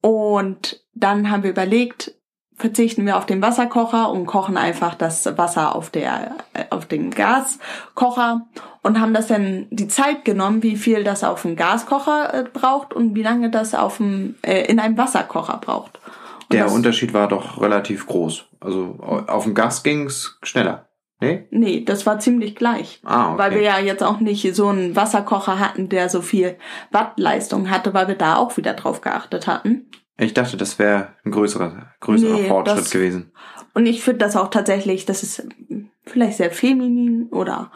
Und 0.00 0.84
dann 0.94 1.30
haben 1.30 1.42
wir 1.44 1.50
überlegt, 1.50 2.13
verzichten 2.56 3.04
wir 3.04 3.16
auf 3.16 3.26
den 3.26 3.42
Wasserkocher 3.42 4.10
und 4.10 4.26
kochen 4.26 4.56
einfach 4.56 4.94
das 4.94 5.26
Wasser 5.36 5.74
auf 5.74 5.90
der 5.90 6.36
auf 6.70 6.86
den 6.86 7.10
Gaskocher 7.10 8.46
und 8.82 9.00
haben 9.00 9.14
das 9.14 9.26
dann 9.26 9.66
die 9.70 9.88
Zeit 9.88 10.24
genommen, 10.24 10.62
wie 10.62 10.76
viel 10.76 11.04
das 11.04 11.24
auf 11.24 11.42
dem 11.42 11.56
Gaskocher 11.56 12.34
äh, 12.34 12.44
braucht 12.44 12.94
und 12.94 13.14
wie 13.14 13.22
lange 13.22 13.50
das 13.50 13.74
auf 13.74 13.96
dem 13.96 14.36
äh, 14.42 14.66
in 14.66 14.78
einem 14.78 14.96
Wasserkocher 14.96 15.58
braucht. 15.58 15.98
Und 16.42 16.52
der 16.52 16.70
Unterschied 16.70 17.14
war 17.14 17.26
doch 17.28 17.60
relativ 17.60 18.06
groß. 18.06 18.44
Also 18.60 18.98
auf 19.00 19.44
dem 19.44 19.54
Gas 19.54 19.82
ging's 19.82 20.38
schneller. 20.42 20.88
Nee? 21.20 21.46
Nee, 21.50 21.84
das 21.84 22.06
war 22.06 22.18
ziemlich 22.18 22.54
gleich. 22.54 23.00
Ah, 23.04 23.32
okay. 23.32 23.38
Weil 23.38 23.50
wir 23.52 23.62
ja 23.62 23.78
jetzt 23.78 24.02
auch 24.02 24.20
nicht 24.20 24.54
so 24.54 24.68
einen 24.68 24.94
Wasserkocher 24.94 25.58
hatten, 25.58 25.88
der 25.88 26.08
so 26.08 26.20
viel 26.20 26.56
Wattleistung 26.90 27.70
hatte, 27.70 27.94
weil 27.94 28.08
wir 28.08 28.16
da 28.16 28.36
auch 28.36 28.56
wieder 28.56 28.74
drauf 28.74 29.00
geachtet 29.00 29.46
hatten. 29.46 29.90
Ich 30.16 30.34
dachte, 30.34 30.56
das 30.56 30.78
wäre 30.78 31.14
ein 31.24 31.32
größerer, 31.32 31.92
größerer 32.00 32.34
nee, 32.40 32.48
Fortschritt 32.48 32.78
das, 32.78 32.90
gewesen. 32.90 33.32
Und 33.72 33.86
ich 33.86 34.02
finde 34.02 34.18
das 34.18 34.36
auch 34.36 34.48
tatsächlich, 34.48 35.06
das 35.06 35.22
ist 35.22 35.42
vielleicht 36.06 36.38
sehr 36.38 36.50
feminin 36.50 37.28
oder 37.30 37.70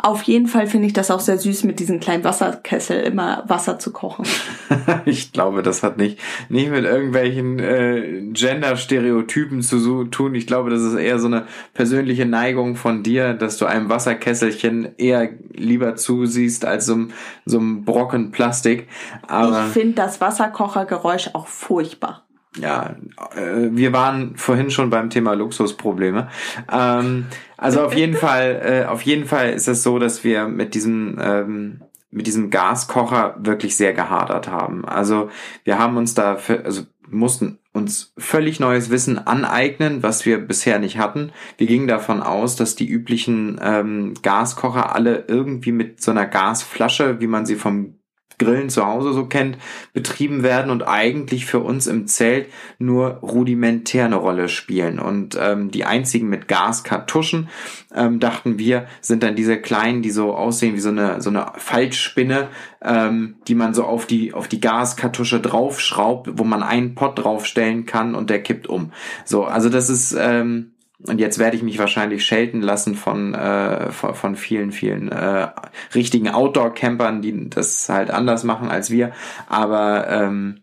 auf 0.00 0.22
jeden 0.22 0.46
Fall 0.46 0.68
finde 0.68 0.86
ich 0.86 0.92
das 0.92 1.10
auch 1.10 1.18
sehr 1.18 1.38
süß, 1.38 1.64
mit 1.64 1.80
diesem 1.80 1.98
kleinen 1.98 2.22
Wasserkessel 2.22 3.00
immer 3.00 3.42
Wasser 3.48 3.80
zu 3.80 3.92
kochen. 3.92 4.24
ich 5.06 5.32
glaube, 5.32 5.64
das 5.64 5.82
hat 5.82 5.98
nicht, 5.98 6.20
nicht 6.48 6.70
mit 6.70 6.84
irgendwelchen 6.84 7.58
äh, 7.58 8.22
Gender-Stereotypen 8.32 9.60
zu 9.60 10.04
tun. 10.04 10.36
Ich 10.36 10.46
glaube, 10.46 10.70
das 10.70 10.82
ist 10.82 10.94
eher 10.94 11.18
so 11.18 11.26
eine 11.26 11.46
persönliche 11.74 12.26
Neigung 12.26 12.76
von 12.76 13.02
dir, 13.02 13.34
dass 13.34 13.58
du 13.58 13.66
einem 13.66 13.88
Wasserkesselchen 13.88 14.96
eher 14.98 15.30
lieber 15.52 15.96
zusiehst 15.96 16.64
als 16.64 16.86
so, 16.86 16.96
so 17.44 17.58
einem 17.58 17.84
Brocken 17.84 18.30
Plastik. 18.30 18.86
Aber 19.26 19.66
ich 19.66 19.72
finde 19.72 19.94
das 19.94 20.20
Wasserkochergeräusch 20.20 21.30
auch 21.32 21.48
furchtbar 21.48 22.27
ja, 22.56 22.96
äh, 23.34 23.68
wir 23.70 23.92
waren 23.92 24.36
vorhin 24.36 24.70
schon 24.70 24.90
beim 24.90 25.10
Thema 25.10 25.34
Luxusprobleme. 25.34 26.28
Ähm, 26.72 27.26
also 27.56 27.82
auf 27.82 27.94
jeden 27.94 28.16
Fall, 28.16 28.60
äh, 28.64 28.88
auf 28.88 29.02
jeden 29.02 29.26
Fall 29.26 29.50
ist 29.50 29.68
es 29.68 29.82
so, 29.82 29.98
dass 29.98 30.24
wir 30.24 30.48
mit 30.48 30.74
diesem 30.74 31.18
ähm, 31.20 31.80
mit 32.10 32.26
diesem 32.26 32.50
Gaskocher 32.50 33.36
wirklich 33.38 33.76
sehr 33.76 33.92
gehadert 33.92 34.48
haben. 34.48 34.86
Also 34.86 35.30
wir 35.64 35.78
haben 35.78 35.96
uns 35.98 36.14
da, 36.14 36.36
für, 36.36 36.64
also 36.64 36.84
mussten 37.10 37.58
uns 37.72 38.12
völlig 38.18 38.60
neues 38.60 38.90
Wissen 38.90 39.18
aneignen, 39.18 40.02
was 40.02 40.26
wir 40.26 40.38
bisher 40.38 40.78
nicht 40.78 40.98
hatten. 40.98 41.32
Wir 41.58 41.66
gingen 41.66 41.86
davon 41.86 42.22
aus, 42.22 42.56
dass 42.56 42.74
die 42.74 42.88
üblichen 42.88 43.60
ähm, 43.62 44.14
Gaskocher 44.22 44.94
alle 44.94 45.24
irgendwie 45.28 45.72
mit 45.72 46.02
so 46.02 46.10
einer 46.10 46.26
Gasflasche, 46.26 47.20
wie 47.20 47.26
man 47.26 47.46
sie 47.46 47.56
vom 47.56 47.97
Grillen 48.38 48.70
zu 48.70 48.86
Hause 48.86 49.12
so 49.12 49.26
kennt, 49.26 49.58
betrieben 49.92 50.42
werden 50.42 50.70
und 50.70 50.82
eigentlich 50.82 51.46
für 51.46 51.60
uns 51.60 51.86
im 51.86 52.06
Zelt 52.06 52.46
nur 52.78 53.18
rudimentär 53.22 54.04
eine 54.04 54.16
Rolle 54.16 54.48
spielen. 54.48 54.98
Und 54.98 55.36
ähm, 55.40 55.70
die 55.70 55.84
einzigen 55.84 56.28
mit 56.28 56.48
Gaskartuschen, 56.48 57.48
ähm, 57.94 58.20
dachten 58.20 58.58
wir, 58.58 58.86
sind 59.00 59.22
dann 59.22 59.36
diese 59.36 59.60
kleinen, 59.60 60.02
die 60.02 60.10
so 60.10 60.34
aussehen 60.34 60.74
wie 60.74 60.80
so 60.80 60.90
eine, 60.90 61.20
so 61.20 61.30
eine 61.30 61.52
Faltspinne, 61.56 62.48
ähm, 62.82 63.36
die 63.48 63.54
man 63.54 63.74
so 63.74 63.84
auf 63.84 64.06
die, 64.06 64.32
auf 64.34 64.48
die 64.48 64.60
Gaskartusche 64.60 65.40
draufschraubt, 65.40 66.30
wo 66.38 66.44
man 66.44 66.62
einen 66.62 66.94
Pott 66.94 67.18
draufstellen 67.18 67.86
kann 67.86 68.14
und 68.14 68.30
der 68.30 68.42
kippt 68.42 68.66
um. 68.66 68.92
So, 69.24 69.44
also 69.44 69.68
das 69.68 69.90
ist, 69.90 70.16
ähm, 70.18 70.72
und 71.06 71.20
jetzt 71.20 71.38
werde 71.38 71.56
ich 71.56 71.62
mich 71.62 71.78
wahrscheinlich 71.78 72.24
schelten 72.24 72.60
lassen 72.60 72.96
von, 72.96 73.34
äh, 73.34 73.92
von, 73.92 74.14
von 74.14 74.36
vielen, 74.36 74.72
vielen 74.72 75.10
äh, 75.12 75.48
richtigen 75.94 76.28
Outdoor-Campern, 76.28 77.22
die 77.22 77.50
das 77.50 77.88
halt 77.88 78.10
anders 78.10 78.42
machen 78.42 78.68
als 78.68 78.90
wir. 78.90 79.12
Aber 79.48 80.08
ähm, 80.10 80.62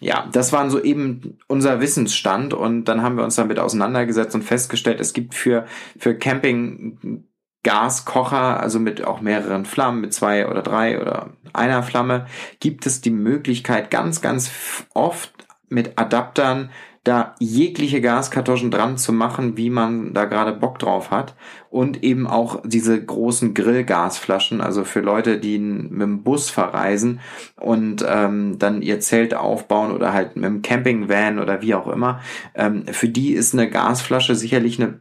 ja, 0.00 0.28
das 0.32 0.52
waren 0.52 0.70
so 0.70 0.82
eben 0.82 1.38
unser 1.46 1.80
Wissensstand 1.80 2.54
und 2.54 2.84
dann 2.84 3.02
haben 3.02 3.16
wir 3.16 3.24
uns 3.24 3.36
damit 3.36 3.58
auseinandergesetzt 3.58 4.34
und 4.34 4.42
festgestellt, 4.42 5.00
es 5.00 5.12
gibt 5.12 5.34
für, 5.34 5.66
für 5.98 6.16
Camping 6.16 7.24
Gaskocher, 7.62 8.60
also 8.60 8.78
mit 8.78 9.04
auch 9.04 9.20
mehreren 9.20 9.64
Flammen, 9.64 10.00
mit 10.00 10.14
zwei 10.14 10.48
oder 10.48 10.62
drei 10.62 11.00
oder 11.00 11.30
einer 11.52 11.82
Flamme, 11.82 12.26
gibt 12.60 12.86
es 12.86 13.00
die 13.00 13.10
Möglichkeit 13.10 13.90
ganz, 13.90 14.22
ganz 14.22 14.86
oft 14.94 15.32
mit 15.68 15.98
Adaptern 15.98 16.70
da 17.06 17.36
jegliche 17.38 18.00
Gaskartuschen 18.00 18.72
dran 18.72 18.98
zu 18.98 19.12
machen, 19.12 19.56
wie 19.56 19.70
man 19.70 20.12
da 20.12 20.24
gerade 20.24 20.52
Bock 20.52 20.80
drauf 20.80 21.12
hat. 21.12 21.34
Und 21.70 22.02
eben 22.02 22.26
auch 22.26 22.62
diese 22.64 23.02
großen 23.02 23.54
Grillgasflaschen, 23.54 24.60
also 24.60 24.84
für 24.84 25.00
Leute, 25.00 25.38
die 25.38 25.58
mit 25.58 26.00
dem 26.00 26.22
Bus 26.22 26.50
verreisen 26.50 27.20
und 27.60 28.04
ähm, 28.08 28.58
dann 28.58 28.82
ihr 28.82 28.98
Zelt 29.00 29.34
aufbauen 29.34 29.92
oder 29.92 30.12
halt 30.12 30.36
mit 30.36 30.46
dem 30.46 30.62
Campingvan 30.62 31.38
oder 31.38 31.62
wie 31.62 31.74
auch 31.74 31.86
immer. 31.86 32.20
Ähm, 32.54 32.86
für 32.86 33.08
die 33.08 33.32
ist 33.32 33.54
eine 33.54 33.70
Gasflasche 33.70 34.34
sicherlich 34.34 34.80
eine 34.80 35.00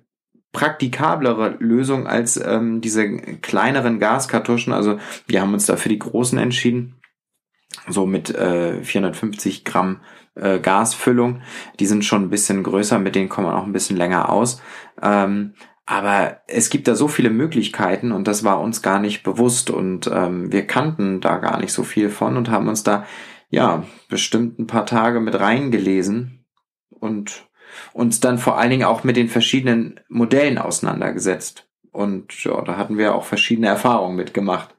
praktikablere 0.51 1.55
Lösung 1.59 2.07
als 2.07 2.37
ähm, 2.37 2.81
diese 2.81 3.17
kleineren 3.17 3.99
Gaskartuschen. 3.99 4.73
Also 4.73 4.99
wir 5.27 5.41
haben 5.41 5.53
uns 5.53 5.65
da 5.65 5.75
für 5.75 5.89
die 5.89 5.99
großen 5.99 6.37
entschieden 6.37 6.95
so 7.87 8.05
mit 8.05 8.33
äh, 8.33 8.83
450 8.83 9.65
Gramm 9.65 10.01
äh, 10.35 10.59
Gasfüllung. 10.59 11.41
Die 11.79 11.85
sind 11.85 12.05
schon 12.05 12.23
ein 12.23 12.29
bisschen 12.29 12.63
größer, 12.63 12.99
mit 12.99 13.15
denen 13.15 13.29
kommt 13.29 13.47
man 13.47 13.55
auch 13.55 13.65
ein 13.65 13.73
bisschen 13.73 13.97
länger 13.97 14.29
aus. 14.29 14.61
Ähm, 15.01 15.53
Aber 15.85 16.41
es 16.47 16.69
gibt 16.69 16.87
da 16.87 16.95
so 16.95 17.07
viele 17.07 17.29
Möglichkeiten 17.29 18.11
und 18.11 18.27
das 18.27 18.43
war 18.43 18.59
uns 18.59 18.81
gar 18.81 18.99
nicht 18.99 19.21
bewusst 19.23 19.69
und 19.69 20.09
ähm, 20.11 20.51
wir 20.51 20.65
kannten 20.65 21.21
da 21.21 21.37
gar 21.37 21.59
nicht 21.59 21.73
so 21.73 21.83
viel 21.83 22.09
von 22.09 22.37
und 22.37 22.49
haben 22.49 22.67
uns 22.67 22.81
da 22.83 23.05
ja 23.49 23.83
bestimmt 24.09 24.57
ein 24.57 24.65
paar 24.65 24.87
Tage 24.87 25.19
mit 25.19 25.39
reingelesen 25.39 26.43
und 26.89 27.47
uns 27.93 28.19
dann 28.19 28.39
vor 28.39 28.57
allen 28.57 28.71
Dingen 28.71 28.87
auch 28.87 29.03
mit 29.03 29.15
den 29.15 29.29
verschiedenen 29.29 29.99
Modellen 30.09 30.57
auseinandergesetzt. 30.57 31.69
Und 31.91 32.43
ja, 32.43 32.59
da 32.63 32.77
hatten 32.77 32.97
wir 32.97 33.13
auch 33.13 33.25
verschiedene 33.25 33.67
Erfahrungen 33.67 34.15
mitgemacht. 34.15 34.75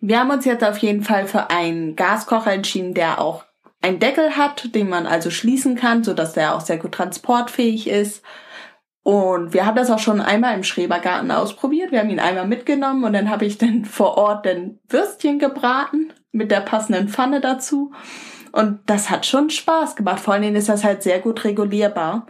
Wir 0.00 0.20
haben 0.20 0.30
uns 0.30 0.44
jetzt 0.44 0.64
auf 0.64 0.78
jeden 0.78 1.02
Fall 1.02 1.26
für 1.26 1.50
einen 1.50 1.96
Gaskocher 1.96 2.52
entschieden, 2.52 2.94
der 2.94 3.20
auch 3.20 3.44
einen 3.82 3.98
Deckel 3.98 4.36
hat, 4.36 4.74
den 4.74 4.88
man 4.88 5.06
also 5.06 5.30
schließen 5.30 5.76
kann, 5.76 6.04
so 6.04 6.14
dass 6.14 6.32
der 6.32 6.54
auch 6.54 6.60
sehr 6.60 6.78
gut 6.78 6.92
transportfähig 6.92 7.88
ist. 7.88 8.22
Und 9.02 9.54
wir 9.54 9.64
haben 9.64 9.76
das 9.76 9.90
auch 9.90 9.98
schon 9.98 10.20
einmal 10.20 10.54
im 10.54 10.64
Schrebergarten 10.64 11.30
ausprobiert. 11.30 11.92
Wir 11.92 12.00
haben 12.00 12.10
ihn 12.10 12.20
einmal 12.20 12.46
mitgenommen 12.46 13.04
und 13.04 13.12
dann 13.12 13.30
habe 13.30 13.46
ich 13.46 13.58
dann 13.58 13.84
vor 13.86 14.18
Ort 14.18 14.46
den 14.46 14.78
Würstchen 14.88 15.38
gebraten 15.38 16.12
mit 16.32 16.50
der 16.50 16.60
passenden 16.60 17.08
Pfanne 17.08 17.40
dazu. 17.40 17.92
Und 18.52 18.80
das 18.86 19.10
hat 19.10 19.26
schon 19.26 19.50
Spaß 19.50 19.96
gemacht. 19.96 20.20
Vor 20.20 20.34
allen 20.34 20.42
Dingen 20.42 20.56
ist 20.56 20.68
das 20.68 20.84
halt 20.84 21.02
sehr 21.02 21.20
gut 21.20 21.44
regulierbar. 21.44 22.26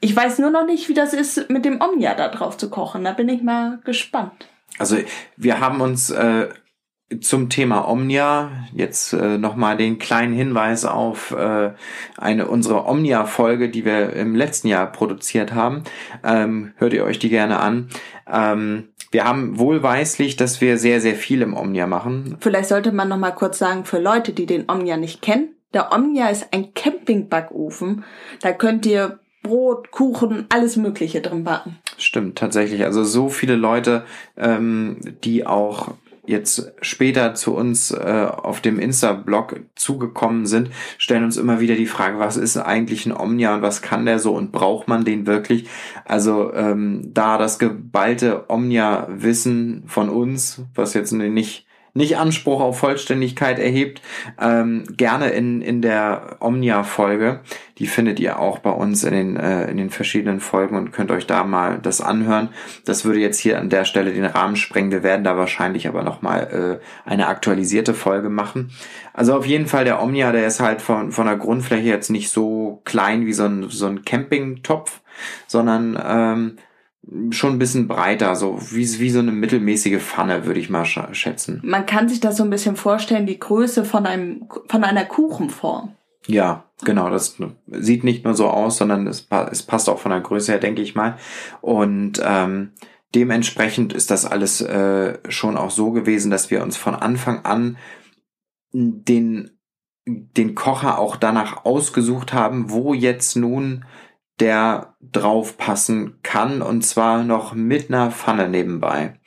Ich 0.00 0.14
weiß 0.14 0.38
nur 0.38 0.50
noch 0.50 0.66
nicht, 0.66 0.88
wie 0.88 0.94
das 0.94 1.14
ist, 1.14 1.48
mit 1.48 1.64
dem 1.64 1.80
Omnia 1.80 2.14
da 2.14 2.28
drauf 2.28 2.56
zu 2.56 2.70
kochen. 2.70 3.04
Da 3.04 3.12
bin 3.12 3.28
ich 3.28 3.42
mal 3.42 3.80
gespannt. 3.84 4.48
Also 4.78 4.96
wir 5.36 5.60
haben 5.60 5.80
uns 5.80 6.10
äh, 6.10 6.48
zum 7.20 7.48
Thema 7.48 7.88
Omnia 7.88 8.50
jetzt 8.72 9.12
äh, 9.12 9.38
nochmal 9.38 9.76
den 9.76 9.98
kleinen 9.98 10.34
Hinweis 10.34 10.84
auf 10.84 11.32
äh, 11.32 11.72
eine 12.16 12.48
unsere 12.48 12.86
Omnia-Folge, 12.86 13.68
die 13.68 13.84
wir 13.84 14.12
im 14.12 14.34
letzten 14.34 14.68
Jahr 14.68 14.90
produziert 14.90 15.54
haben. 15.54 15.84
Ähm, 16.22 16.72
hört 16.76 16.92
ihr 16.92 17.04
euch 17.04 17.18
die 17.18 17.30
gerne 17.30 17.60
an. 17.60 17.88
Ähm, 18.30 18.88
wir 19.10 19.24
haben 19.24 19.58
wohlweislich, 19.58 20.36
dass 20.36 20.60
wir 20.60 20.76
sehr, 20.76 21.00
sehr 21.00 21.14
viel 21.14 21.42
im 21.42 21.56
Omnia 21.56 21.86
machen. 21.86 22.36
Vielleicht 22.40 22.68
sollte 22.68 22.90
man 22.90 23.08
noch 23.08 23.18
mal 23.18 23.30
kurz 23.30 23.58
sagen, 23.58 23.84
für 23.84 24.00
Leute, 24.00 24.32
die 24.32 24.46
den 24.46 24.68
Omnia 24.68 24.96
nicht 24.96 25.22
kennen, 25.22 25.50
der 25.72 25.92
Omnia 25.92 26.28
ist 26.28 26.48
ein 26.52 26.72
Campingbackofen. 26.74 28.04
Da 28.40 28.52
könnt 28.52 28.86
ihr 28.86 29.18
Brot, 29.42 29.90
Kuchen, 29.90 30.46
alles 30.48 30.76
Mögliche 30.76 31.20
drin 31.20 31.44
backen. 31.44 31.78
Stimmt, 31.98 32.38
tatsächlich. 32.38 32.84
Also 32.84 33.04
so 33.04 33.28
viele 33.28 33.56
Leute, 33.56 34.04
ähm, 34.36 34.96
die 35.22 35.46
auch 35.46 35.94
jetzt 36.26 36.72
später 36.80 37.34
zu 37.34 37.54
uns 37.54 37.90
äh, 37.90 38.28
auf 38.30 38.60
dem 38.60 38.78
Insta-Blog 38.78 39.60
zugekommen 39.74 40.46
sind, 40.46 40.70
stellen 40.98 41.24
uns 41.24 41.36
immer 41.36 41.60
wieder 41.60 41.74
die 41.74 41.86
Frage, 41.86 42.18
was 42.18 42.36
ist 42.36 42.56
eigentlich 42.56 43.06
ein 43.06 43.16
Omnia 43.16 43.54
und 43.54 43.62
was 43.62 43.82
kann 43.82 44.06
der 44.06 44.18
so 44.18 44.34
und 44.34 44.52
braucht 44.52 44.88
man 44.88 45.04
den 45.04 45.26
wirklich? 45.26 45.68
Also 46.04 46.52
ähm, 46.54 47.10
da 47.12 47.38
das 47.38 47.58
geballte 47.58 48.44
Omnia-Wissen 48.48 49.84
von 49.86 50.08
uns, 50.08 50.62
was 50.74 50.94
jetzt 50.94 51.12
nicht 51.12 51.66
nicht 51.94 52.16
Anspruch 52.18 52.60
auf 52.60 52.78
Vollständigkeit 52.78 53.60
erhebt, 53.60 54.02
ähm, 54.40 54.84
gerne 54.96 55.30
in, 55.30 55.62
in 55.62 55.80
der 55.80 56.36
Omnia-Folge. 56.40 57.40
Die 57.78 57.86
findet 57.86 58.18
ihr 58.18 58.40
auch 58.40 58.58
bei 58.58 58.70
uns 58.70 59.04
in 59.04 59.14
den, 59.14 59.36
äh, 59.36 59.70
in 59.70 59.76
den 59.76 59.90
verschiedenen 59.90 60.40
Folgen 60.40 60.76
und 60.76 60.92
könnt 60.92 61.12
euch 61.12 61.26
da 61.26 61.44
mal 61.44 61.78
das 61.78 62.00
anhören. 62.00 62.48
Das 62.84 63.04
würde 63.04 63.20
jetzt 63.20 63.38
hier 63.38 63.60
an 63.60 63.70
der 63.70 63.84
Stelle 63.84 64.12
den 64.12 64.24
Rahmen 64.24 64.56
sprengen. 64.56 64.90
Wir 64.90 65.04
werden 65.04 65.24
da 65.24 65.36
wahrscheinlich 65.36 65.86
aber 65.86 66.02
nochmal 66.02 66.80
äh, 66.82 67.08
eine 67.08 67.28
aktualisierte 67.28 67.94
Folge 67.94 68.28
machen. 68.28 68.72
Also 69.12 69.36
auf 69.36 69.46
jeden 69.46 69.66
Fall 69.66 69.84
der 69.84 70.02
Omnia, 70.02 70.32
der 70.32 70.46
ist 70.46 70.58
halt 70.58 70.82
von, 70.82 71.12
von 71.12 71.26
der 71.26 71.36
Grundfläche 71.36 71.88
jetzt 71.88 72.10
nicht 72.10 72.30
so 72.30 72.82
klein 72.84 73.24
wie 73.24 73.32
so 73.32 73.44
ein, 73.44 73.70
so 73.70 73.86
ein 73.86 74.04
Campingtopf, 74.04 75.00
sondern 75.46 75.96
ähm, 76.04 76.56
schon 77.30 77.54
ein 77.54 77.58
bisschen 77.58 77.88
breiter, 77.88 78.34
so 78.36 78.58
wie, 78.70 78.98
wie 78.98 79.10
so 79.10 79.18
eine 79.18 79.32
mittelmäßige 79.32 80.02
Pfanne, 80.02 80.46
würde 80.46 80.60
ich 80.60 80.70
mal 80.70 80.84
schätzen. 80.84 81.60
Man 81.64 81.86
kann 81.86 82.08
sich 82.08 82.20
das 82.20 82.36
so 82.36 82.44
ein 82.44 82.50
bisschen 82.50 82.76
vorstellen, 82.76 83.26
die 83.26 83.38
Größe 83.38 83.84
von 83.84 84.06
einem, 84.06 84.48
von 84.68 84.84
einer 84.84 85.04
Kuchenform. 85.04 85.94
Ja, 86.26 86.64
genau, 86.84 87.10
das 87.10 87.36
sieht 87.66 88.04
nicht 88.04 88.24
nur 88.24 88.34
so 88.34 88.48
aus, 88.48 88.78
sondern 88.78 89.06
es, 89.06 89.28
es 89.50 89.62
passt 89.62 89.88
auch 89.88 89.98
von 89.98 90.10
der 90.10 90.20
Größe 90.20 90.52
her, 90.52 90.60
denke 90.60 90.80
ich 90.80 90.94
mal. 90.94 91.18
Und 91.60 92.20
ähm, 92.24 92.72
dementsprechend 93.14 93.92
ist 93.92 94.10
das 94.10 94.24
alles 94.24 94.62
äh, 94.62 95.18
schon 95.28 95.56
auch 95.56 95.70
so 95.70 95.92
gewesen, 95.92 96.30
dass 96.30 96.50
wir 96.50 96.62
uns 96.62 96.76
von 96.76 96.94
Anfang 96.94 97.44
an 97.44 97.76
den, 98.72 99.50
den 100.06 100.54
Kocher 100.54 100.98
auch 100.98 101.16
danach 101.16 101.66
ausgesucht 101.66 102.32
haben, 102.32 102.70
wo 102.70 102.94
jetzt 102.94 103.36
nun 103.36 103.84
der 104.40 104.94
drauf 105.00 105.56
passen 105.56 106.18
kann 106.22 106.60
und 106.60 106.82
zwar 106.82 107.22
noch 107.22 107.54
mit 107.54 107.88
einer 107.88 108.10
Pfanne 108.10 108.48
nebenbei. 108.48 109.20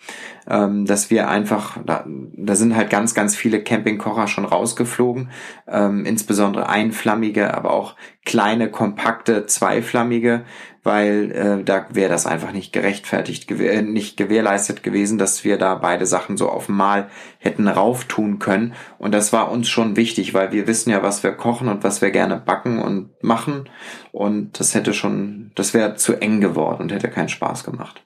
Ähm, 0.49 0.85
dass 0.85 1.09
wir 1.09 1.27
einfach, 1.29 1.77
da, 1.85 2.05
da 2.07 2.55
sind 2.55 2.75
halt 2.75 2.89
ganz, 2.89 3.13
ganz 3.13 3.35
viele 3.35 3.61
Campingkocher 3.63 4.27
schon 4.27 4.45
rausgeflogen, 4.45 5.29
ähm, 5.67 6.05
insbesondere 6.05 6.69
einflammige, 6.69 7.53
aber 7.53 7.71
auch 7.71 7.95
kleine, 8.25 8.71
kompakte, 8.71 9.45
zweiflammige, 9.45 10.45
weil 10.87 11.31
äh, 11.33 11.63
da 11.63 11.85
wäre 11.91 12.09
das 12.09 12.25
einfach 12.25 12.53
nicht 12.53 12.71
gerechtfertigt, 12.71 13.47
gew 13.47 13.61
äh, 13.61 13.81
nicht 13.81 14.15
gewährleistet 14.15 14.83
gewesen, 14.83 15.17
dass 15.17 15.43
wir 15.43 15.57
da 15.57 15.75
beide 15.75 16.05
Sachen 16.05 16.37
so 16.37 16.49
auf 16.49 16.69
Mal 16.69 17.09
hätten 17.37 17.67
rauftun 17.67 18.39
können. 18.39 18.73
Und 18.97 19.13
das 19.13 19.33
war 19.33 19.51
uns 19.51 19.67
schon 19.67 19.97
wichtig, 19.97 20.33
weil 20.33 20.53
wir 20.53 20.65
wissen 20.65 20.89
ja, 20.89 21.03
was 21.03 21.23
wir 21.23 21.33
kochen 21.33 21.67
und 21.67 21.83
was 21.83 22.01
wir 22.01 22.11
gerne 22.11 22.37
backen 22.37 22.79
und 22.79 23.21
machen. 23.21 23.69
Und 24.13 24.59
das 24.61 24.73
hätte 24.73 24.93
schon, 24.93 25.51
das 25.55 25.73
wäre 25.73 25.95
zu 25.95 26.15
eng 26.15 26.39
geworden 26.39 26.83
und 26.83 26.93
hätte 26.93 27.09
keinen 27.09 27.29
Spaß 27.29 27.65
gemacht. 27.65 28.03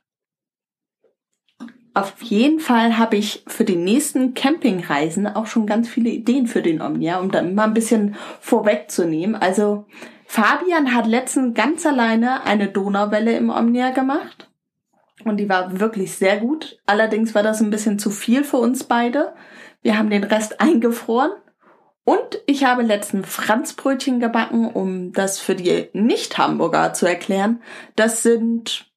Auf 1.94 2.22
jeden 2.24 2.62
Fall 2.62 2.98
habe 2.98 3.18
ich 3.18 3.44
für 3.48 3.66
die 3.66 3.76
nächsten 3.76 4.34
Campingreisen 4.34 5.28
auch 5.28 5.46
schon 5.46 5.68
ganz 5.68 5.88
viele 5.88 6.10
Ideen 6.10 6.48
für 6.48 6.62
den 6.62 6.82
Omnia, 6.82 7.20
um 7.20 7.30
da 7.30 7.44
mal 7.44 7.66
ein 7.66 7.74
bisschen 7.74 8.16
vorwegzunehmen. 8.40 9.36
Also 9.36 9.86
Fabian 10.34 10.96
hat 10.96 11.08
letztens 11.08 11.54
ganz 11.56 11.86
alleine 11.86 12.46
eine 12.46 12.70
Donauwelle 12.70 13.36
im 13.36 13.50
Omnia 13.50 13.90
gemacht. 13.90 14.50
Und 15.26 15.36
die 15.36 15.50
war 15.50 15.82
wirklich 15.82 16.16
sehr 16.16 16.38
gut. 16.38 16.80
Allerdings 16.86 17.36
war 17.36 17.44
das 17.44 17.60
ein 17.60 17.70
bisschen 17.70 18.00
zu 18.00 18.12
viel 18.12 18.46
für 18.46 18.56
uns 18.56 18.86
beide. 18.86 19.34
Wir 19.82 19.98
haben 19.98 20.10
den 20.10 20.24
Rest 20.24 20.62
eingefroren. 20.62 21.32
Und 22.06 22.40
ich 22.46 22.64
habe 22.64 22.82
letzten 22.82 23.26
Franzbrötchen 23.26 24.22
gebacken, 24.22 24.72
um 24.72 25.12
das 25.12 25.38
für 25.38 25.54
die 25.54 25.90
Nicht-Hamburger 25.92 26.94
zu 26.94 27.08
erklären. 27.08 27.62
Das 27.98 28.24
sind 28.24 28.90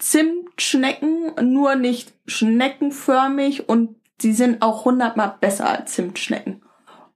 Zimtschnecken, 0.00 1.32
nur 1.42 1.76
nicht 1.76 2.12
schneckenförmig 2.26 3.68
und 3.68 3.94
sie 4.20 4.32
sind 4.32 4.62
auch 4.62 4.84
hundertmal 4.84 5.36
besser 5.40 5.70
als 5.70 5.92
Zimtschnecken. 5.92 6.64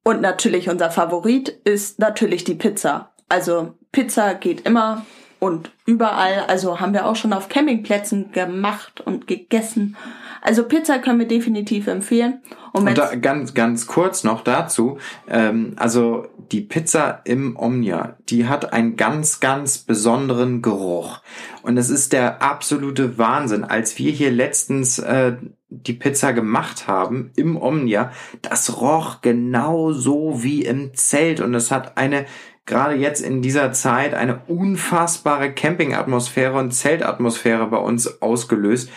Und 0.05 0.21
natürlich 0.21 0.69
unser 0.69 0.93
Favorit 0.93 1.49
ist 1.49 1.99
natürlich 1.99 2.45
die 2.45 2.55
Pizza. 2.55 3.11
Also 3.29 3.75
Pizza 3.93 4.35
geht 4.35 4.63
immer 4.67 5.05
und 5.39 5.73
überall. 5.87 6.45
Also 6.49 6.81
haben 6.81 6.95
wir 6.95 7.07
auch 7.07 7.17
schon 7.17 7.33
auf 7.33 7.49
Campingplätzen 7.49 8.33
gemacht 8.33 9.01
und 9.01 9.27
gegessen. 9.27 9.97
Also 10.41 10.65
Pizza 10.65 10.99
können 10.99 11.19
wir 11.19 11.29
definitiv 11.29 11.87
empfehlen. 11.87 12.43
Und, 12.73 12.89
und 12.89 12.99
da, 12.99 13.15
ganz, 13.15 13.55
ganz 13.55 13.87
kurz 13.87 14.25
noch 14.25 14.43
dazu. 14.43 14.99
Ähm, 15.29 15.73
also 15.77 16.27
die 16.53 16.61
Pizza 16.61 17.23
im 17.25 17.57
Omnia, 17.57 18.17
die 18.29 18.47
hat 18.47 18.73
einen 18.73 18.97
ganz, 18.97 19.41
ganz 19.41 19.79
besonderen 19.79 20.61
Geruch. 20.61 21.21
Und 21.63 21.79
es 21.79 21.89
ist 21.89 22.13
der 22.13 22.43
absolute 22.43 23.17
Wahnsinn. 23.17 23.65
Als 23.65 23.99
wir 23.99 24.13
hier 24.13 24.31
letztens 24.31 24.99
äh, 24.99 25.37
die 25.69 25.95
Pizza 25.95 26.33
gemacht 26.33 26.87
haben 26.87 27.31
im 27.37 27.57
Omnia, 27.57 28.13
das 28.43 28.81
roch 28.81 29.23
genau 29.23 29.93
so 29.93 30.43
wie 30.43 30.65
im 30.65 30.95
Zelt. 30.95 31.41
Und 31.41 31.55
es 31.55 31.71
hat 31.71 31.97
eine 31.97 32.27
gerade 32.67 32.95
jetzt 32.95 33.21
in 33.21 33.43
dieser 33.43 33.73
Zeit 33.73 34.15
eine 34.15 34.41
unfassbare 34.47 35.53
Campingatmosphäre 35.53 36.59
und 36.59 36.73
Zeltatmosphäre 36.73 37.67
bei 37.67 37.79
uns 37.79 38.23
ausgelöst. 38.23 38.91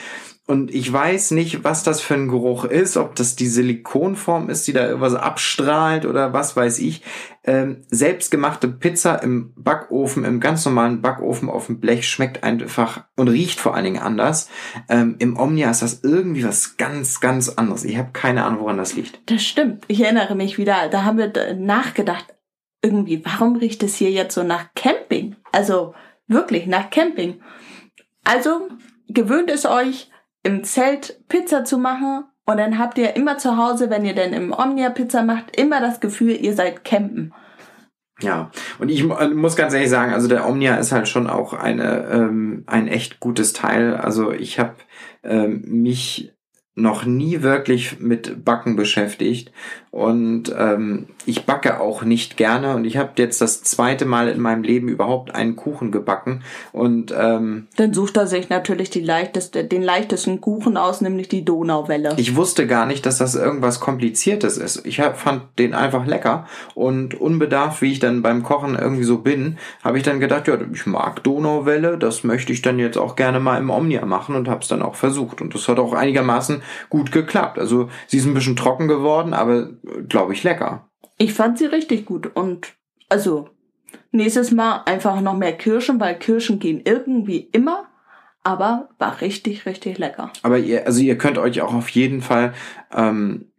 Und 0.48 0.74
ich 0.74 0.92
weiß 0.92 1.32
nicht, 1.32 1.66
was 1.66 1.84
das 1.84 2.00
für 2.00 2.14
ein 2.14 2.30
Geruch 2.30 2.64
ist, 2.64 2.96
ob 2.96 3.16
das 3.16 3.36
die 3.36 3.48
Silikonform 3.48 4.50
ist, 4.50 4.66
die 4.66 4.72
da 4.72 4.88
irgendwas 4.88 5.14
abstrahlt 5.14 6.06
oder 6.06 6.32
was 6.32 6.56
weiß 6.56 6.80
ich. 6.80 7.04
Ähm, 7.44 7.84
selbstgemachte 7.90 8.70
Pizza 8.70 9.22
im 9.22 9.52
Backofen, 9.58 10.24
im 10.24 10.40
ganz 10.40 10.64
normalen 10.64 11.02
Backofen 11.02 11.50
auf 11.50 11.66
dem 11.66 11.82
Blech 11.82 12.08
schmeckt 12.08 12.46
einfach 12.46 13.04
und 13.18 13.28
riecht 13.28 13.60
vor 13.60 13.76
allen 13.76 13.84
Dingen 13.84 14.02
anders. 14.02 14.50
Ähm, 14.88 15.16
Im 15.20 15.38
Omnia 15.38 15.70
ist 15.70 15.82
das 15.82 16.02
irgendwie 16.04 16.46
was 16.46 16.78
ganz, 16.78 17.20
ganz 17.20 17.50
anderes. 17.50 17.84
Ich 17.84 17.98
habe 17.98 18.12
keine 18.14 18.46
Ahnung, 18.46 18.62
woran 18.62 18.78
das 18.78 18.96
liegt. 18.96 19.20
Das 19.30 19.44
stimmt. 19.44 19.84
Ich 19.90 20.02
erinnere 20.02 20.36
mich 20.36 20.58
wieder, 20.58 20.88
da 20.88 21.04
haben 21.04 21.18
wir 21.18 21.30
nachgedacht, 21.56 22.37
irgendwie, 22.82 23.24
warum 23.26 23.56
riecht 23.56 23.84
es 23.84 23.96
hier 23.96 24.12
jetzt 24.12 24.36
so 24.36 24.44
nach 24.44 24.74
Camping? 24.76 25.36
Also 25.52 25.94
wirklich 26.28 26.68
nach 26.68 26.90
Camping. 26.90 27.42
Also 28.24 28.70
gewöhnt 29.08 29.50
es 29.50 29.66
euch, 29.66 30.12
im 30.44 30.64
Zelt 30.64 31.20
Pizza 31.28 31.64
zu 31.64 31.78
machen 31.78 32.26
und 32.46 32.58
dann 32.58 32.80
habt 32.80 32.98
ihr 32.98 33.16
immer 33.16 33.38
zu 33.38 33.58
Hause, 33.58 33.90
wenn 33.90 34.06
ihr 34.06 34.16
denn 34.16 34.34
im 34.34 34.54
Omnia 34.54 34.90
Pizza 34.90 35.24
macht, 35.24 35.60
immer 35.60 35.82
das 35.82 36.00
Gefühl, 36.00 36.32
ihr 36.32 36.54
seid 36.54 36.86
campen. 36.86 37.34
Ja, 38.22 38.52
und 38.80 38.90
ich 38.90 39.04
muss 39.04 39.56
ganz 39.56 39.74
ehrlich 39.74 39.90
sagen, 39.90 40.14
also 40.14 40.28
der 40.28 40.48
Omnia 40.48 40.76
ist 40.78 40.92
halt 40.92 41.08
schon 41.08 41.28
auch 41.28 41.54
eine 41.54 42.08
ähm, 42.10 42.64
ein 42.66 42.88
echt 42.88 43.20
gutes 43.20 43.54
Teil. 43.54 43.96
Also 43.96 44.32
ich 44.32 44.58
habe 44.58 44.76
ähm, 45.24 45.62
mich 45.68 46.34
noch 46.74 47.06
nie 47.06 47.42
wirklich 47.42 48.00
mit 48.00 48.46
Backen 48.46 48.76
beschäftigt 48.76 49.52
und 49.92 50.54
ähm, 50.58 51.08
ich 51.26 51.46
backe 51.46 51.80
auch 51.80 52.04
nicht 52.04 52.38
gerne 52.38 52.76
und 52.76 52.86
ich 52.86 52.98
habe 52.98 53.12
jetzt 53.18 53.42
das 53.42 53.64
zweite 53.64 54.06
Mal 54.06 54.28
in 54.30 54.40
meinem 54.40 54.64
Leben 54.64 54.90
überhaupt 54.90 55.34
einen 55.34 55.56
Kuchen 55.56 55.92
gebacken 55.92 56.44
und 56.72 57.14
ähm, 57.18 57.68
dann 57.78 57.94
sucht 57.94 58.18
er 58.18 58.28
sich 58.28 58.50
natürlich 58.50 58.90
die 58.90 59.02
leichteste, 59.02 59.64
den 59.64 59.82
leichtesten 59.82 60.42
Kuchen 60.42 60.78
aus, 60.78 61.02
nämlich 61.02 61.30
die 61.30 61.44
Donauwelle. 61.44 62.14
Ich 62.18 62.36
wusste 62.36 62.68
gar 62.68 62.86
nicht, 62.86 63.06
dass 63.06 63.18
das 63.18 63.36
irgendwas 63.36 63.80
Kompliziertes 63.80 64.58
ist. 64.58 64.86
Ich 64.86 65.00
hab, 65.00 65.18
fand 65.18 65.44
den 65.58 65.74
einfach 65.74 66.06
lecker 66.06 66.48
und 66.76 67.20
unbedarft, 67.20 67.82
wie 67.82 67.92
ich 67.92 68.00
dann 68.00 68.22
beim 68.22 68.44
Kochen 68.44 68.76
irgendwie 68.76 69.04
so 69.04 69.20
bin, 69.20 69.58
habe 69.84 69.98
ich 69.98 70.04
dann 70.04 70.20
gedacht, 70.20 70.48
ja, 70.48 70.58
ich 70.72 70.86
mag 70.86 71.24
Donauwelle, 71.24 71.98
das 71.98 72.24
möchte 72.24 72.54
ich 72.54 72.62
dann 72.62 72.80
jetzt 72.80 72.98
auch 72.98 73.16
gerne 73.16 73.40
mal 73.40 73.58
im 73.58 73.70
Omnia 73.70 74.06
machen 74.06 74.36
und 74.36 74.48
habe 74.48 74.62
es 74.62 74.68
dann 74.68 74.82
auch 74.82 74.96
versucht 74.96 75.42
und 75.42 75.56
das 75.56 75.68
hat 75.68 75.80
auch 75.80 75.94
einigermaßen 75.94 76.62
gut 76.90 77.12
geklappt. 77.12 77.58
Also 77.58 77.90
sie 78.08 78.18
ist 78.18 78.26
ein 78.26 78.34
bisschen 78.34 78.56
trocken 78.56 78.88
geworden, 78.88 79.34
aber 79.34 79.70
glaube 80.08 80.34
ich 80.34 80.44
lecker. 80.44 80.90
Ich 81.18 81.34
fand 81.34 81.58
sie 81.58 81.66
richtig 81.66 82.06
gut 82.06 82.36
und 82.36 82.76
also 83.10 83.50
nächstes 84.12 84.52
Mal 84.52 84.84
einfach 84.86 85.22
noch 85.22 85.36
mehr 85.36 85.54
Kirschen, 85.54 86.00
weil 86.00 86.18
Kirschen 86.18 86.60
gehen 86.60 86.82
irgendwie 86.84 87.50
immer, 87.52 87.88
aber 88.44 88.90
war 88.98 89.22
richtig, 89.22 89.66
richtig 89.66 89.98
lecker. 89.98 90.32
Aber 90.44 90.58
ihr, 90.58 90.86
also 90.86 91.02
ihr 91.02 91.18
könnt 91.18 91.38
euch 91.38 91.62
auch 91.62 91.74
auf 91.74 91.90
jeden 91.90 92.22
Fall 92.22 92.54
ähm, 92.96 93.52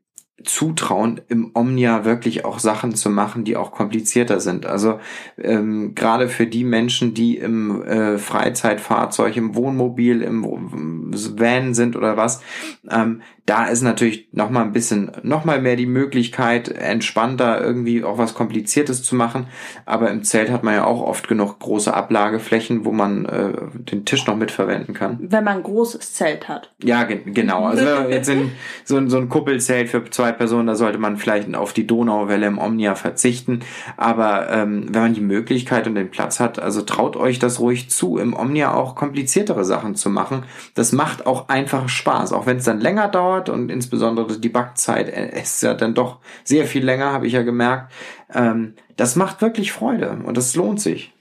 zutrauen, 0.45 1.21
im 1.29 1.51
Omnia 1.55 2.05
wirklich 2.05 2.45
auch 2.45 2.59
Sachen 2.59 2.95
zu 2.95 3.11
machen, 3.11 3.45
die 3.45 3.57
auch 3.57 3.73
komplizierter 3.73 4.41
sind. 4.41 4.67
Also 4.67 5.01
ähm, 5.37 5.95
gerade 5.95 6.29
für 6.29 6.47
die 6.47 6.65
Menschen, 6.65 7.13
die 7.15 7.37
im 7.37 7.83
äh, 7.83 8.19
Freizeitfahrzeug, 8.19 9.37
im 9.37 9.55
Wohnmobil, 9.57 10.23
im 10.23 10.45
Van 10.45 11.75
sind 11.75 11.97
oder 11.97 12.17
was, 12.17 12.43
ähm, 12.89 13.23
da 13.49 13.65
ist 13.65 13.81
natürlich 13.81 14.29
noch 14.33 14.51
mal 14.51 14.63
ein 14.63 14.73
bisschen, 14.73 15.11
noch 15.23 15.47
mal 15.47 15.61
mehr 15.61 15.77
die 15.77 15.87
Möglichkeit, 15.87 16.69
entspannter 16.69 17.59
irgendwie 17.63 18.05
auch 18.05 18.19
was 18.19 18.35
Kompliziertes 18.35 19.03
zu 19.03 19.15
machen. 19.15 19.47
Aber 19.87 20.11
im 20.11 20.23
Zelt 20.23 20.51
hat 20.51 20.65
man 20.65 20.75
ja 20.75 20.85
auch 20.85 21.01
oft 21.01 21.29
genug 21.29 21.59
große 21.59 21.93
Ablageflächen, 21.93 22.85
wo 22.85 22.93
man 22.93 23.25
äh, 23.25 23.53
den 23.73 24.05
Tisch 24.05 24.27
noch 24.27 24.37
mitverwenden 24.37 24.93
kann. 24.95 25.17
Wenn 25.21 25.45
man 25.45 25.57
ein 25.57 25.63
großes 25.63 26.13
Zelt 26.13 26.47
hat. 26.47 26.75
Ja, 26.85 27.05
ge 27.05 27.23
genau. 27.25 27.65
Also 27.65 27.87
jetzt 28.11 28.29
in 28.29 28.53
so, 28.85 29.09
so 29.09 29.17
ein 29.17 29.31
Kuppelzelt 29.31 29.89
für 29.89 30.05
zwei 30.11 30.28
Personen, 30.33 30.67
da 30.67 30.75
sollte 30.75 30.99
man 30.99 31.17
vielleicht 31.17 31.55
auf 31.55 31.73
die 31.73 31.87
Donauwelle 31.87 32.47
im 32.47 32.59
Omnia 32.59 32.95
verzichten. 32.95 33.61
Aber 33.97 34.51
ähm, 34.51 34.87
wenn 34.91 35.03
man 35.03 35.15
die 35.15 35.21
Möglichkeit 35.21 35.87
und 35.87 35.95
den 35.95 36.11
Platz 36.11 36.41
hat, 36.41 36.59
also 36.59 36.83
traut 36.83 37.17
euch 37.17 37.39
das 37.39 37.61
ruhig 37.61 37.91
zu, 37.91 38.19
im 38.19 38.35
Omnia 38.35 38.75
auch 38.75 38.95
kompliziertere 38.95 39.65
Sachen 39.65 39.95
zu 39.95 40.11
machen. 40.11 40.45
Das 40.75 40.93
macht 40.93 41.27
auch 41.27 41.49
einfach 41.49 41.89
Spaß, 41.89 42.33
auch 42.33 42.47
wenn 42.47 42.59
es 42.59 42.65
dann 42.65 42.81
länger 42.81 43.09
dauert 43.09 43.29
dauert 43.29 43.49
und 43.49 43.71
insbesondere 43.71 44.39
die 44.39 44.49
Backzeit 44.49 45.09
äh, 45.09 45.41
ist 45.41 45.63
ja 45.63 45.75
dann 45.75 45.95
doch 45.95 46.19
sehr 46.45 46.67
viel 46.67 46.85
länger, 46.85 47.13
habe 47.13 47.27
ich 47.27 47.33
ja 47.33 47.43
gemerkt. 47.43 47.93
Ähm, 48.33 48.75
das 48.97 49.17
macht 49.17 49.43
wirklich 49.43 49.73
Freude 49.73 50.19
und 50.25 50.37
das 50.37 50.55
lohnt 50.55 50.81
sich. 50.81 51.13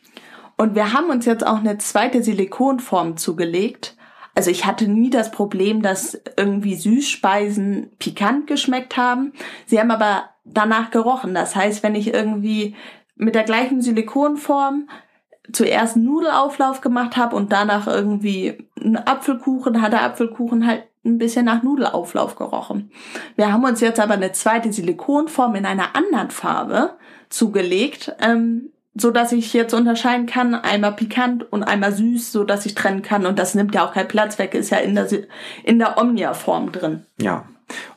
Und 0.58 0.76
wir 0.76 0.94
haben 0.94 1.10
uns 1.10 1.26
jetzt 1.26 1.46
auch 1.46 1.60
eine 1.60 1.78
zweite 1.78 2.24
Silikonform 2.24 3.18
zugelegt. 3.18 3.97
Also 4.38 4.52
ich 4.52 4.68
hatte 4.68 4.88
nie 4.88 5.10
das 5.10 5.32
Problem, 5.32 5.82
dass 5.82 6.22
irgendwie 6.38 6.76
Süßspeisen 6.76 7.90
pikant 7.98 8.46
geschmeckt 8.46 8.96
haben. 8.96 9.34
Sie 9.66 9.80
haben 9.80 9.90
aber 9.90 10.30
danach 10.46 10.92
gerochen. 10.92 11.34
Das 11.34 11.56
heißt, 11.56 11.82
wenn 11.82 11.96
ich 11.96 12.14
irgendwie 12.14 12.76
mit 13.16 13.34
der 13.34 13.46
gleichen 13.46 13.82
Silikonform 13.82 14.90
zuerst 15.52 15.96
einen 15.96 16.06
Nudelauflauf 16.06 16.82
gemacht 16.82 17.18
habe 17.18 17.36
und 17.36 17.52
danach 17.52 17.88
irgendwie 17.88 18.60
einen 18.80 18.98
Apfelkuchen, 18.98 19.82
hat 19.82 19.94
der 19.94 20.04
Apfelkuchen 20.04 20.68
halt 20.68 20.84
ein 21.04 21.18
bisschen 21.18 21.46
nach 21.46 21.64
Nudelauflauf 21.64 22.36
gerochen. 22.36 22.92
Wir 23.38 23.52
haben 23.52 23.64
uns 23.64 23.82
jetzt 23.82 24.00
aber 24.00 24.14
eine 24.14 24.34
zweite 24.34 24.72
Silikonform 24.72 25.56
in 25.56 25.66
einer 25.66 25.96
anderen 25.96 26.30
Farbe 26.30 26.92
zugelegt, 27.30 28.14
ähm, 28.22 28.70
so 29.00 29.12
dass 29.12 29.32
ich 29.32 29.54
jetzt 29.54 29.74
unterscheiden 29.74 30.26
kann, 30.26 30.56
einmal 30.56 30.94
pikant 30.94 31.52
und 31.52 31.64
einmal 31.64 31.92
süß, 31.92 32.32
so 32.32 32.44
dass 32.44 32.66
ich 32.66 32.76
trennen 32.76 33.02
kann 33.02 33.26
und 33.26 33.40
das 33.40 33.56
nimmt 33.56 33.76
ja 33.76 33.86
auch 33.86 33.94
keinen 33.94 34.08
Platz 34.08 34.40
weg, 34.40 34.54
ist 34.54 34.70
ja 34.70 34.78
in 34.78 34.96
der 34.96 35.08
in 35.64 35.80
der 35.80 35.98
Omnia-Form 35.98 36.72
drin. 36.72 37.06
Ja 37.20 37.46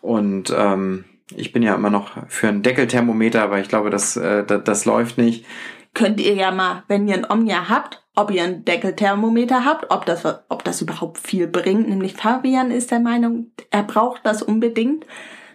und 0.00 0.54
ähm, 0.56 1.04
ich 1.34 1.52
bin 1.52 1.62
ja 1.62 1.74
immer 1.74 1.90
noch 1.90 2.12
für 2.28 2.48
ein 2.48 2.62
Deckelthermometer, 2.62 3.42
aber 3.42 3.60
ich 3.60 3.68
glaube, 3.68 3.90
das, 3.90 4.16
äh, 4.16 4.44
das, 4.44 4.64
das 4.64 4.84
läuft 4.84 5.18
nicht. 5.18 5.46
Könnt 5.94 6.20
ihr 6.20 6.34
ja 6.34 6.50
mal, 6.50 6.84
wenn 6.88 7.08
ihr 7.08 7.14
ein 7.14 7.26
Omnia 7.28 7.68
habt, 7.68 8.02
ob 8.14 8.30
ihr 8.30 8.42
ein 8.42 8.64
Deckelthermometer 8.64 9.64
habt, 9.64 9.90
ob 9.90 10.06
das, 10.06 10.24
ob 10.48 10.64
das 10.64 10.82
überhaupt 10.82 11.18
viel 11.18 11.46
bringt. 11.46 11.88
Nämlich 11.88 12.14
Fabian 12.14 12.70
ist 12.70 12.90
der 12.90 13.00
Meinung, 13.00 13.52
er 13.70 13.82
braucht 13.82 14.24
das 14.24 14.42
unbedingt. 14.42 15.06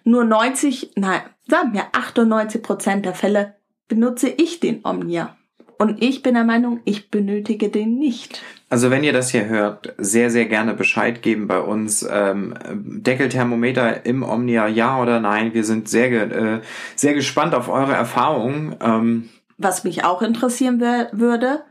Nur 0.03 0.23
90, 0.23 0.93
nein, 0.95 1.21
sagen 1.47 1.73
wir 1.73 1.85
98 1.91 2.61
Prozent 2.61 3.05
der 3.05 3.13
Fälle 3.13 3.54
benutze 3.87 4.29
ich 4.29 4.59
den 4.59 4.81
Omnia. 4.83 5.35
Und 5.77 6.01
ich 6.01 6.21
bin 6.21 6.35
der 6.35 6.45
Meinung, 6.45 6.79
ich 6.85 7.11
benötige 7.11 7.69
den 7.69 7.97
nicht. 7.97 8.41
Also 8.69 8.91
wenn 8.91 9.03
ihr 9.03 9.13
das 9.13 9.29
hier 9.29 9.47
hört, 9.47 9.93
sehr, 9.97 10.29
sehr 10.29 10.45
gerne 10.45 10.73
Bescheid 10.73 11.21
geben 11.21 11.47
bei 11.47 11.59
uns. 11.59 12.07
Ähm, 12.09 12.53
Deckelthermometer 12.73 14.05
im 14.05 14.23
Omnia, 14.23 14.67
ja 14.67 15.01
oder 15.01 15.19
nein. 15.19 15.53
Wir 15.53 15.63
sind 15.63 15.89
sehr, 15.89 16.11
äh, 16.11 16.61
sehr 16.95 17.13
gespannt 17.13 17.53
auf 17.53 17.67
eure 17.67 17.93
Erfahrungen. 17.93 18.75
Ähm, 18.81 19.29
Was 19.57 19.83
mich 19.83 20.05
auch 20.05 20.21
interessieren 20.21 20.79
würde, 20.79 21.63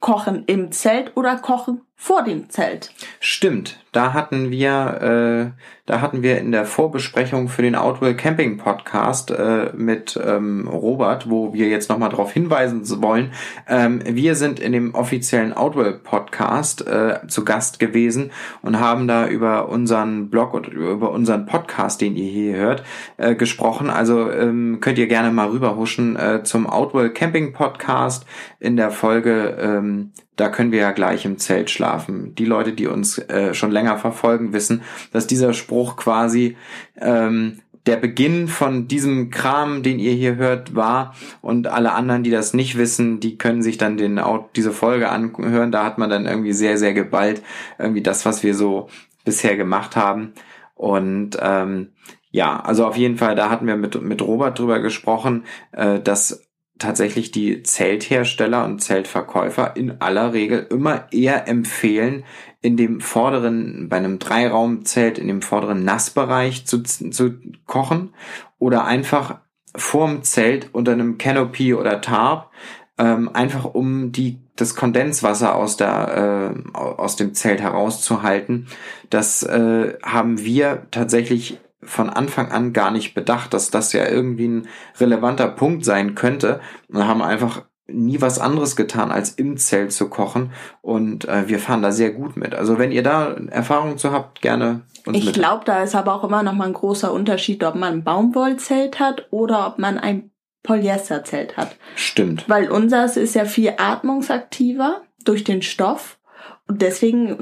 Kochen 0.00 0.44
im 0.46 0.70
Zelt 0.70 1.16
oder 1.16 1.36
Kochen 1.36 1.80
vor 2.00 2.22
dem 2.22 2.48
Zelt. 2.48 2.92
Stimmt, 3.18 3.80
da 3.90 4.12
hatten 4.12 4.52
wir, 4.52 5.52
äh, 5.56 5.60
da 5.84 6.00
hatten 6.00 6.22
wir 6.22 6.38
in 6.38 6.52
der 6.52 6.64
Vorbesprechung 6.64 7.48
für 7.48 7.62
den 7.62 7.74
Outwell 7.74 8.14
Camping 8.14 8.56
Podcast 8.56 9.32
äh, 9.32 9.72
mit 9.74 10.18
ähm, 10.24 10.68
Robert, 10.68 11.28
wo 11.28 11.52
wir 11.52 11.66
jetzt 11.66 11.88
nochmal 11.88 12.10
darauf 12.10 12.32
hinweisen 12.32 12.84
wollen. 13.02 13.32
Ähm, 13.66 14.00
wir 14.06 14.36
sind 14.36 14.60
in 14.60 14.70
dem 14.70 14.94
offiziellen 14.94 15.52
Outwell 15.52 15.94
Podcast 15.94 16.86
äh, 16.86 17.26
zu 17.26 17.44
Gast 17.44 17.80
gewesen 17.80 18.30
und 18.62 18.78
haben 18.78 19.08
da 19.08 19.26
über 19.26 19.68
unseren 19.68 20.30
Blog 20.30 20.54
und 20.54 20.68
über 20.68 21.10
unseren 21.10 21.46
Podcast, 21.46 22.00
den 22.00 22.14
ihr 22.14 22.30
hier 22.30 22.56
hört, 22.56 22.84
äh, 23.16 23.34
gesprochen. 23.34 23.90
Also 23.90 24.30
ähm, 24.30 24.78
könnt 24.80 24.98
ihr 24.98 25.08
gerne 25.08 25.32
mal 25.32 25.48
rüberhuschen 25.48 26.14
äh, 26.14 26.44
zum 26.44 26.68
Outwell 26.68 27.10
Camping 27.10 27.52
Podcast 27.52 28.24
in 28.60 28.76
der 28.76 28.92
Folge 28.92 29.58
ähm, 29.60 30.12
da 30.38 30.48
können 30.48 30.72
wir 30.72 30.78
ja 30.78 30.92
gleich 30.92 31.24
im 31.24 31.36
Zelt 31.38 31.68
schlafen. 31.68 32.34
Die 32.36 32.44
Leute, 32.44 32.72
die 32.72 32.86
uns 32.86 33.18
äh, 33.18 33.54
schon 33.54 33.72
länger 33.72 33.98
verfolgen, 33.98 34.52
wissen, 34.52 34.82
dass 35.12 35.26
dieser 35.26 35.52
Spruch 35.52 35.96
quasi 35.96 36.56
ähm, 37.00 37.58
der 37.86 37.96
Beginn 37.96 38.48
von 38.48 38.86
diesem 38.86 39.30
Kram, 39.30 39.82
den 39.82 39.98
ihr 39.98 40.12
hier 40.12 40.36
hört, 40.36 40.76
war. 40.76 41.14
Und 41.40 41.66
alle 41.66 41.92
anderen, 41.92 42.22
die 42.22 42.30
das 42.30 42.54
nicht 42.54 42.78
wissen, 42.78 43.18
die 43.18 43.36
können 43.36 43.62
sich 43.62 43.78
dann 43.78 43.96
den, 43.96 44.20
diese 44.54 44.72
Folge 44.72 45.08
anhören. 45.08 45.72
Da 45.72 45.84
hat 45.84 45.98
man 45.98 46.10
dann 46.10 46.26
irgendwie 46.26 46.52
sehr, 46.52 46.78
sehr 46.78 46.94
geballt 46.94 47.42
irgendwie 47.78 48.02
das, 48.02 48.24
was 48.24 48.42
wir 48.42 48.54
so 48.54 48.88
bisher 49.24 49.56
gemacht 49.56 49.96
haben. 49.96 50.34
Und 50.74 51.36
ähm, 51.40 51.88
ja, 52.30 52.60
also 52.60 52.86
auf 52.86 52.96
jeden 52.96 53.16
Fall, 53.16 53.34
da 53.34 53.50
hatten 53.50 53.66
wir 53.66 53.76
mit, 53.76 54.00
mit 54.00 54.22
Robert 54.22 54.58
drüber 54.58 54.78
gesprochen, 54.80 55.44
äh, 55.72 55.98
dass 55.98 56.47
tatsächlich 56.78 57.30
die 57.30 57.62
Zelthersteller 57.62 58.64
und 58.64 58.80
Zeltverkäufer 58.80 59.76
in 59.76 60.00
aller 60.00 60.32
Regel 60.32 60.66
immer 60.70 61.12
eher 61.12 61.48
empfehlen, 61.48 62.24
in 62.60 62.76
dem 62.76 63.00
vorderen, 63.00 63.88
bei 63.88 63.96
einem 63.96 64.18
Dreiraumzelt, 64.18 65.18
in 65.18 65.28
dem 65.28 65.42
vorderen 65.42 65.84
Nassbereich 65.84 66.66
zu, 66.66 66.82
zu 66.82 67.34
kochen 67.66 68.14
oder 68.58 68.84
einfach 68.84 69.40
vorm 69.76 70.22
Zelt 70.22 70.70
unter 70.72 70.92
einem 70.92 71.18
Canopy 71.18 71.74
oder 71.74 72.00
Tarp, 72.00 72.50
ähm, 72.98 73.30
einfach 73.32 73.64
um 73.64 74.10
die, 74.10 74.40
das 74.56 74.74
Kondenswasser 74.74 75.54
aus, 75.54 75.76
der, 75.76 76.54
äh, 76.74 76.78
aus 76.78 77.16
dem 77.16 77.34
Zelt 77.34 77.60
herauszuhalten. 77.60 78.66
Das 79.08 79.44
äh, 79.44 79.94
haben 80.02 80.44
wir 80.44 80.86
tatsächlich 80.90 81.60
von 81.88 82.10
Anfang 82.10 82.50
an 82.52 82.72
gar 82.72 82.90
nicht 82.90 83.14
bedacht, 83.14 83.54
dass 83.54 83.70
das 83.70 83.92
ja 83.92 84.08
irgendwie 84.08 84.48
ein 84.48 84.68
relevanter 84.98 85.48
Punkt 85.48 85.84
sein 85.84 86.14
könnte 86.14 86.60
und 86.88 87.06
haben 87.06 87.22
einfach 87.22 87.62
nie 87.90 88.20
was 88.20 88.38
anderes 88.38 88.76
getan, 88.76 89.10
als 89.10 89.30
im 89.30 89.56
Zelt 89.56 89.92
zu 89.92 90.10
kochen 90.10 90.52
und 90.82 91.26
äh, 91.26 91.48
wir 91.48 91.58
fahren 91.58 91.82
da 91.82 91.90
sehr 91.90 92.10
gut 92.10 92.36
mit. 92.36 92.54
Also 92.54 92.78
wenn 92.78 92.92
ihr 92.92 93.02
da 93.02 93.34
Erfahrungen 93.48 93.96
zu 93.96 94.12
habt, 94.12 94.42
gerne 94.42 94.82
uns 95.06 95.16
Ich 95.16 95.32
glaube, 95.32 95.64
da 95.64 95.82
ist 95.82 95.94
aber 95.94 96.14
auch 96.14 96.24
immer 96.24 96.42
noch 96.42 96.52
mal 96.52 96.66
ein 96.66 96.74
großer 96.74 97.12
Unterschied, 97.12 97.64
ob 97.64 97.74
man 97.74 97.94
ein 97.94 98.04
Baumwollzelt 98.04 99.00
hat 99.00 99.26
oder 99.30 99.66
ob 99.66 99.78
man 99.78 99.98
ein 99.98 100.30
Polyesterzelt 100.62 101.56
hat. 101.56 101.76
Stimmt. 101.96 102.46
Weil 102.48 102.70
unseres 102.70 103.16
ist 103.16 103.34
ja 103.34 103.46
viel 103.46 103.72
atmungsaktiver 103.78 105.02
durch 105.24 105.44
den 105.44 105.62
Stoff 105.62 106.18
und 106.66 106.82
deswegen 106.82 107.38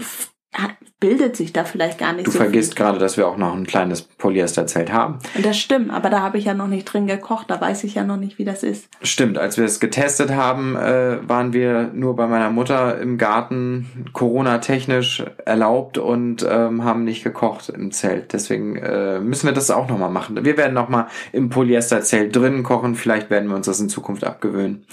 bildet 0.98 1.36
sich 1.36 1.52
da 1.52 1.64
vielleicht 1.64 1.98
gar 1.98 2.14
nicht 2.14 2.26
Du 2.26 2.30
so 2.30 2.38
vergisst 2.38 2.72
viel. 2.74 2.84
gerade, 2.84 2.98
dass 2.98 3.18
wir 3.18 3.28
auch 3.28 3.36
noch 3.36 3.54
ein 3.54 3.66
kleines 3.66 4.00
Polyesterzelt 4.02 4.90
haben. 4.90 5.18
Und 5.34 5.44
das 5.44 5.58
stimmt, 5.58 5.90
aber 5.90 6.08
da 6.08 6.20
habe 6.20 6.38
ich 6.38 6.46
ja 6.46 6.54
noch 6.54 6.68
nicht 6.68 6.84
drin 6.86 7.06
gekocht, 7.06 7.50
da 7.50 7.60
weiß 7.60 7.84
ich 7.84 7.94
ja 7.96 8.04
noch 8.04 8.16
nicht, 8.16 8.38
wie 8.38 8.44
das 8.46 8.62
ist. 8.62 8.88
Stimmt, 9.02 9.36
als 9.36 9.58
wir 9.58 9.66
es 9.66 9.78
getestet 9.78 10.30
haben, 10.30 10.74
äh, 10.74 11.18
waren 11.28 11.52
wir 11.52 11.90
nur 11.92 12.16
bei 12.16 12.26
meiner 12.26 12.48
Mutter 12.50 12.98
im 12.98 13.18
Garten, 13.18 14.06
Corona-technisch 14.14 15.22
erlaubt 15.44 15.98
und 15.98 16.46
ähm, 16.48 16.82
haben 16.84 17.04
nicht 17.04 17.22
gekocht 17.22 17.68
im 17.68 17.90
Zelt. 17.92 18.32
Deswegen 18.32 18.76
äh, 18.76 19.20
müssen 19.20 19.46
wir 19.46 19.52
das 19.54 19.70
auch 19.70 19.88
nochmal 19.88 20.10
machen. 20.10 20.44
Wir 20.46 20.56
werden 20.56 20.72
nochmal 20.72 21.08
im 21.32 21.50
Polyesterzelt 21.50 22.34
drinnen 22.34 22.62
kochen. 22.62 22.94
Vielleicht 22.94 23.28
werden 23.28 23.48
wir 23.50 23.56
uns 23.56 23.66
das 23.66 23.80
in 23.80 23.90
Zukunft 23.90 24.24
abgewöhnen. 24.24 24.86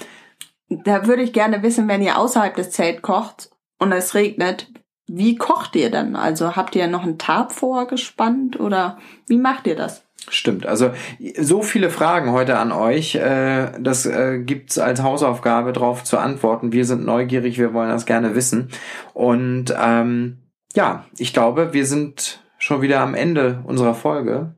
Da 0.68 1.06
würde 1.06 1.22
ich 1.22 1.32
gerne 1.32 1.62
wissen, 1.62 1.88
wenn 1.88 2.02
ihr 2.02 2.18
außerhalb 2.18 2.54
des 2.54 2.70
Zelts 2.72 3.00
kocht 3.02 3.50
und 3.78 3.92
es 3.92 4.14
regnet, 4.14 4.68
wie 5.06 5.36
kocht 5.36 5.76
ihr 5.76 5.90
dann? 5.90 6.16
Also 6.16 6.56
habt 6.56 6.76
ihr 6.76 6.86
noch 6.86 7.02
einen 7.02 7.18
Tarp 7.18 7.52
vorgespannt 7.52 8.58
oder 8.58 8.98
wie 9.26 9.38
macht 9.38 9.66
ihr 9.66 9.76
das? 9.76 10.04
Stimmt. 10.30 10.64
Also 10.64 10.92
so 11.38 11.62
viele 11.62 11.90
Fragen 11.90 12.32
heute 12.32 12.58
an 12.58 12.72
euch. 12.72 13.14
Äh, 13.14 13.72
das 13.78 14.06
äh, 14.06 14.38
gibt's 14.38 14.78
als 14.78 15.02
Hausaufgabe 15.02 15.72
drauf 15.72 16.02
zu 16.02 16.18
antworten. 16.18 16.72
Wir 16.72 16.86
sind 16.86 17.04
neugierig, 17.04 17.58
wir 17.58 17.74
wollen 17.74 17.90
das 17.90 18.06
gerne 18.06 18.34
wissen. 18.34 18.70
Und 19.12 19.74
ähm, 19.78 20.38
ja, 20.74 21.04
ich 21.18 21.34
glaube, 21.34 21.74
wir 21.74 21.84
sind 21.84 22.42
schon 22.58 22.80
wieder 22.80 23.00
am 23.00 23.14
Ende 23.14 23.62
unserer 23.64 23.94
Folge. 23.94 24.54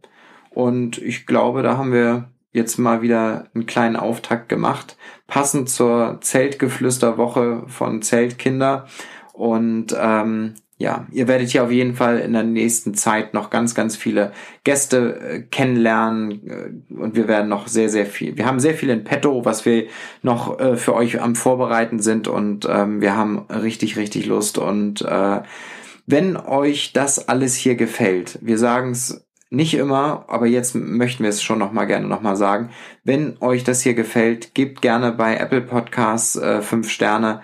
Und 0.50 0.98
ich 0.98 1.26
glaube, 1.26 1.62
da 1.62 1.76
haben 1.76 1.92
wir 1.92 2.28
jetzt 2.52 2.78
mal 2.78 3.02
wieder 3.02 3.48
einen 3.54 3.66
kleinen 3.66 3.96
Auftakt 3.96 4.48
gemacht, 4.48 4.96
passend 5.26 5.68
zur 5.68 6.18
Zeltgeflüsterwoche 6.22 7.64
von 7.66 8.00
Zeltkinder. 8.00 8.87
Und 9.37 9.94
ähm, 10.01 10.55
ja, 10.79 11.07
ihr 11.11 11.29
werdet 11.29 11.51
hier 11.51 11.64
auf 11.64 11.70
jeden 11.70 11.94
Fall 11.94 12.18
in 12.18 12.33
der 12.33 12.42
nächsten 12.42 12.94
Zeit 12.94 13.35
noch 13.35 13.51
ganz, 13.51 13.75
ganz 13.75 13.96
viele 13.96 14.33
Gäste 14.64 15.20
äh, 15.20 15.40
kennenlernen 15.40 16.31
äh, 16.90 16.94
und 16.94 17.16
wir 17.16 17.29
werden 17.29 17.49
noch 17.49 17.66
sehr, 17.66 17.88
sehr 17.88 18.07
viel. 18.07 18.37
Wir 18.37 18.46
haben 18.46 18.61
sehr 18.61 18.75
viel 18.75 18.90
in 18.90 19.05
petto, 19.05 19.44
was 19.44 19.64
wir 19.64 19.87
noch 20.22 20.59
äh, 20.59 20.77
für 20.77 20.94
euch 20.94 21.20
am 21.20 21.35
Vorbereiten 21.35 22.01
sind 22.01 22.29
und 22.29 22.66
ähm, 22.70 23.01
wir 23.01 23.16
haben 23.16 23.46
richtig, 23.51 23.96
richtig 23.96 24.27
Lust 24.27 24.59
und 24.59 25.03
äh, 25.03 25.40
wenn 26.07 26.37
euch 26.37 26.92
das 26.92 27.29
alles 27.29 27.55
hier 27.55 27.75
gefällt, 27.75 28.38
wir 28.40 28.59
sagen 28.59 28.90
es 28.90 29.27
nicht 29.49 29.75
immer, 29.75 30.25
aber 30.29 30.46
jetzt 30.46 30.75
möchten 30.75 31.22
wir 31.22 31.31
es 31.31 31.42
schon 31.42 31.59
noch 31.59 31.72
mal 31.72 31.85
gerne 31.87 32.07
noch 32.07 32.20
mal 32.20 32.37
sagen. 32.37 32.70
Wenn 33.05 33.37
euch 33.40 33.64
das 33.64 33.81
hier 33.81 33.94
gefällt, 33.94 34.55
gebt 34.55 34.83
gerne 34.83 35.12
bei 35.12 35.37
Apple 35.37 35.62
Podcasts 35.62 36.37
äh, 36.37 36.62
fünf 36.62 36.90
Sterne 36.90 37.42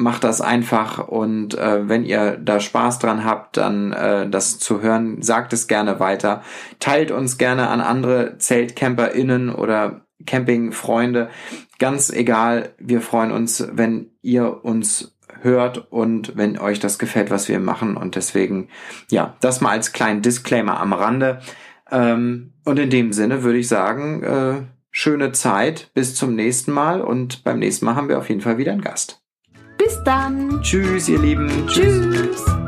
macht 0.00 0.24
das 0.24 0.40
einfach 0.40 1.06
und 1.06 1.56
äh, 1.56 1.88
wenn 1.88 2.04
ihr 2.04 2.38
da 2.38 2.58
Spaß 2.58 2.98
dran 2.98 3.24
habt, 3.24 3.58
dann 3.58 3.92
äh, 3.92 4.28
das 4.28 4.58
zu 4.58 4.80
hören, 4.80 5.22
sagt 5.22 5.52
es 5.52 5.68
gerne 5.68 6.00
weiter. 6.00 6.42
Teilt 6.78 7.10
uns 7.10 7.38
gerne 7.38 7.68
an 7.68 7.80
andere 7.80 8.38
ZeltcamperInnen 8.38 9.50
oder 9.50 10.06
Campingfreunde. 10.26 11.28
Ganz 11.78 12.10
egal, 12.10 12.70
wir 12.78 13.02
freuen 13.02 13.30
uns, 13.30 13.68
wenn 13.72 14.10
ihr 14.22 14.64
uns 14.64 15.16
hört 15.42 15.90
und 15.92 16.36
wenn 16.36 16.58
euch 16.58 16.80
das 16.80 16.98
gefällt, 16.98 17.30
was 17.30 17.48
wir 17.48 17.60
machen. 17.60 17.96
Und 17.96 18.16
deswegen, 18.16 18.68
ja, 19.10 19.36
das 19.40 19.60
mal 19.60 19.70
als 19.70 19.92
kleinen 19.92 20.22
Disclaimer 20.22 20.80
am 20.80 20.92
Rande. 20.92 21.40
Ähm, 21.90 22.54
und 22.64 22.78
in 22.78 22.90
dem 22.90 23.12
Sinne 23.12 23.42
würde 23.42 23.58
ich 23.58 23.68
sagen, 23.68 24.22
äh, 24.22 24.62
schöne 24.90 25.32
Zeit, 25.32 25.90
bis 25.94 26.14
zum 26.14 26.34
nächsten 26.34 26.72
Mal 26.72 27.00
und 27.00 27.44
beim 27.44 27.58
nächsten 27.58 27.84
Mal 27.84 27.96
haben 27.96 28.08
wir 28.08 28.18
auf 28.18 28.28
jeden 28.28 28.40
Fall 28.40 28.58
wieder 28.58 28.72
einen 28.72 28.82
Gast. 28.82 29.22
Bis 29.90 30.04
dann. 30.04 30.62
Tschüss, 30.62 31.08
ihr 31.08 31.18
Lieben. 31.18 31.66
Tschüss. 31.66 32.59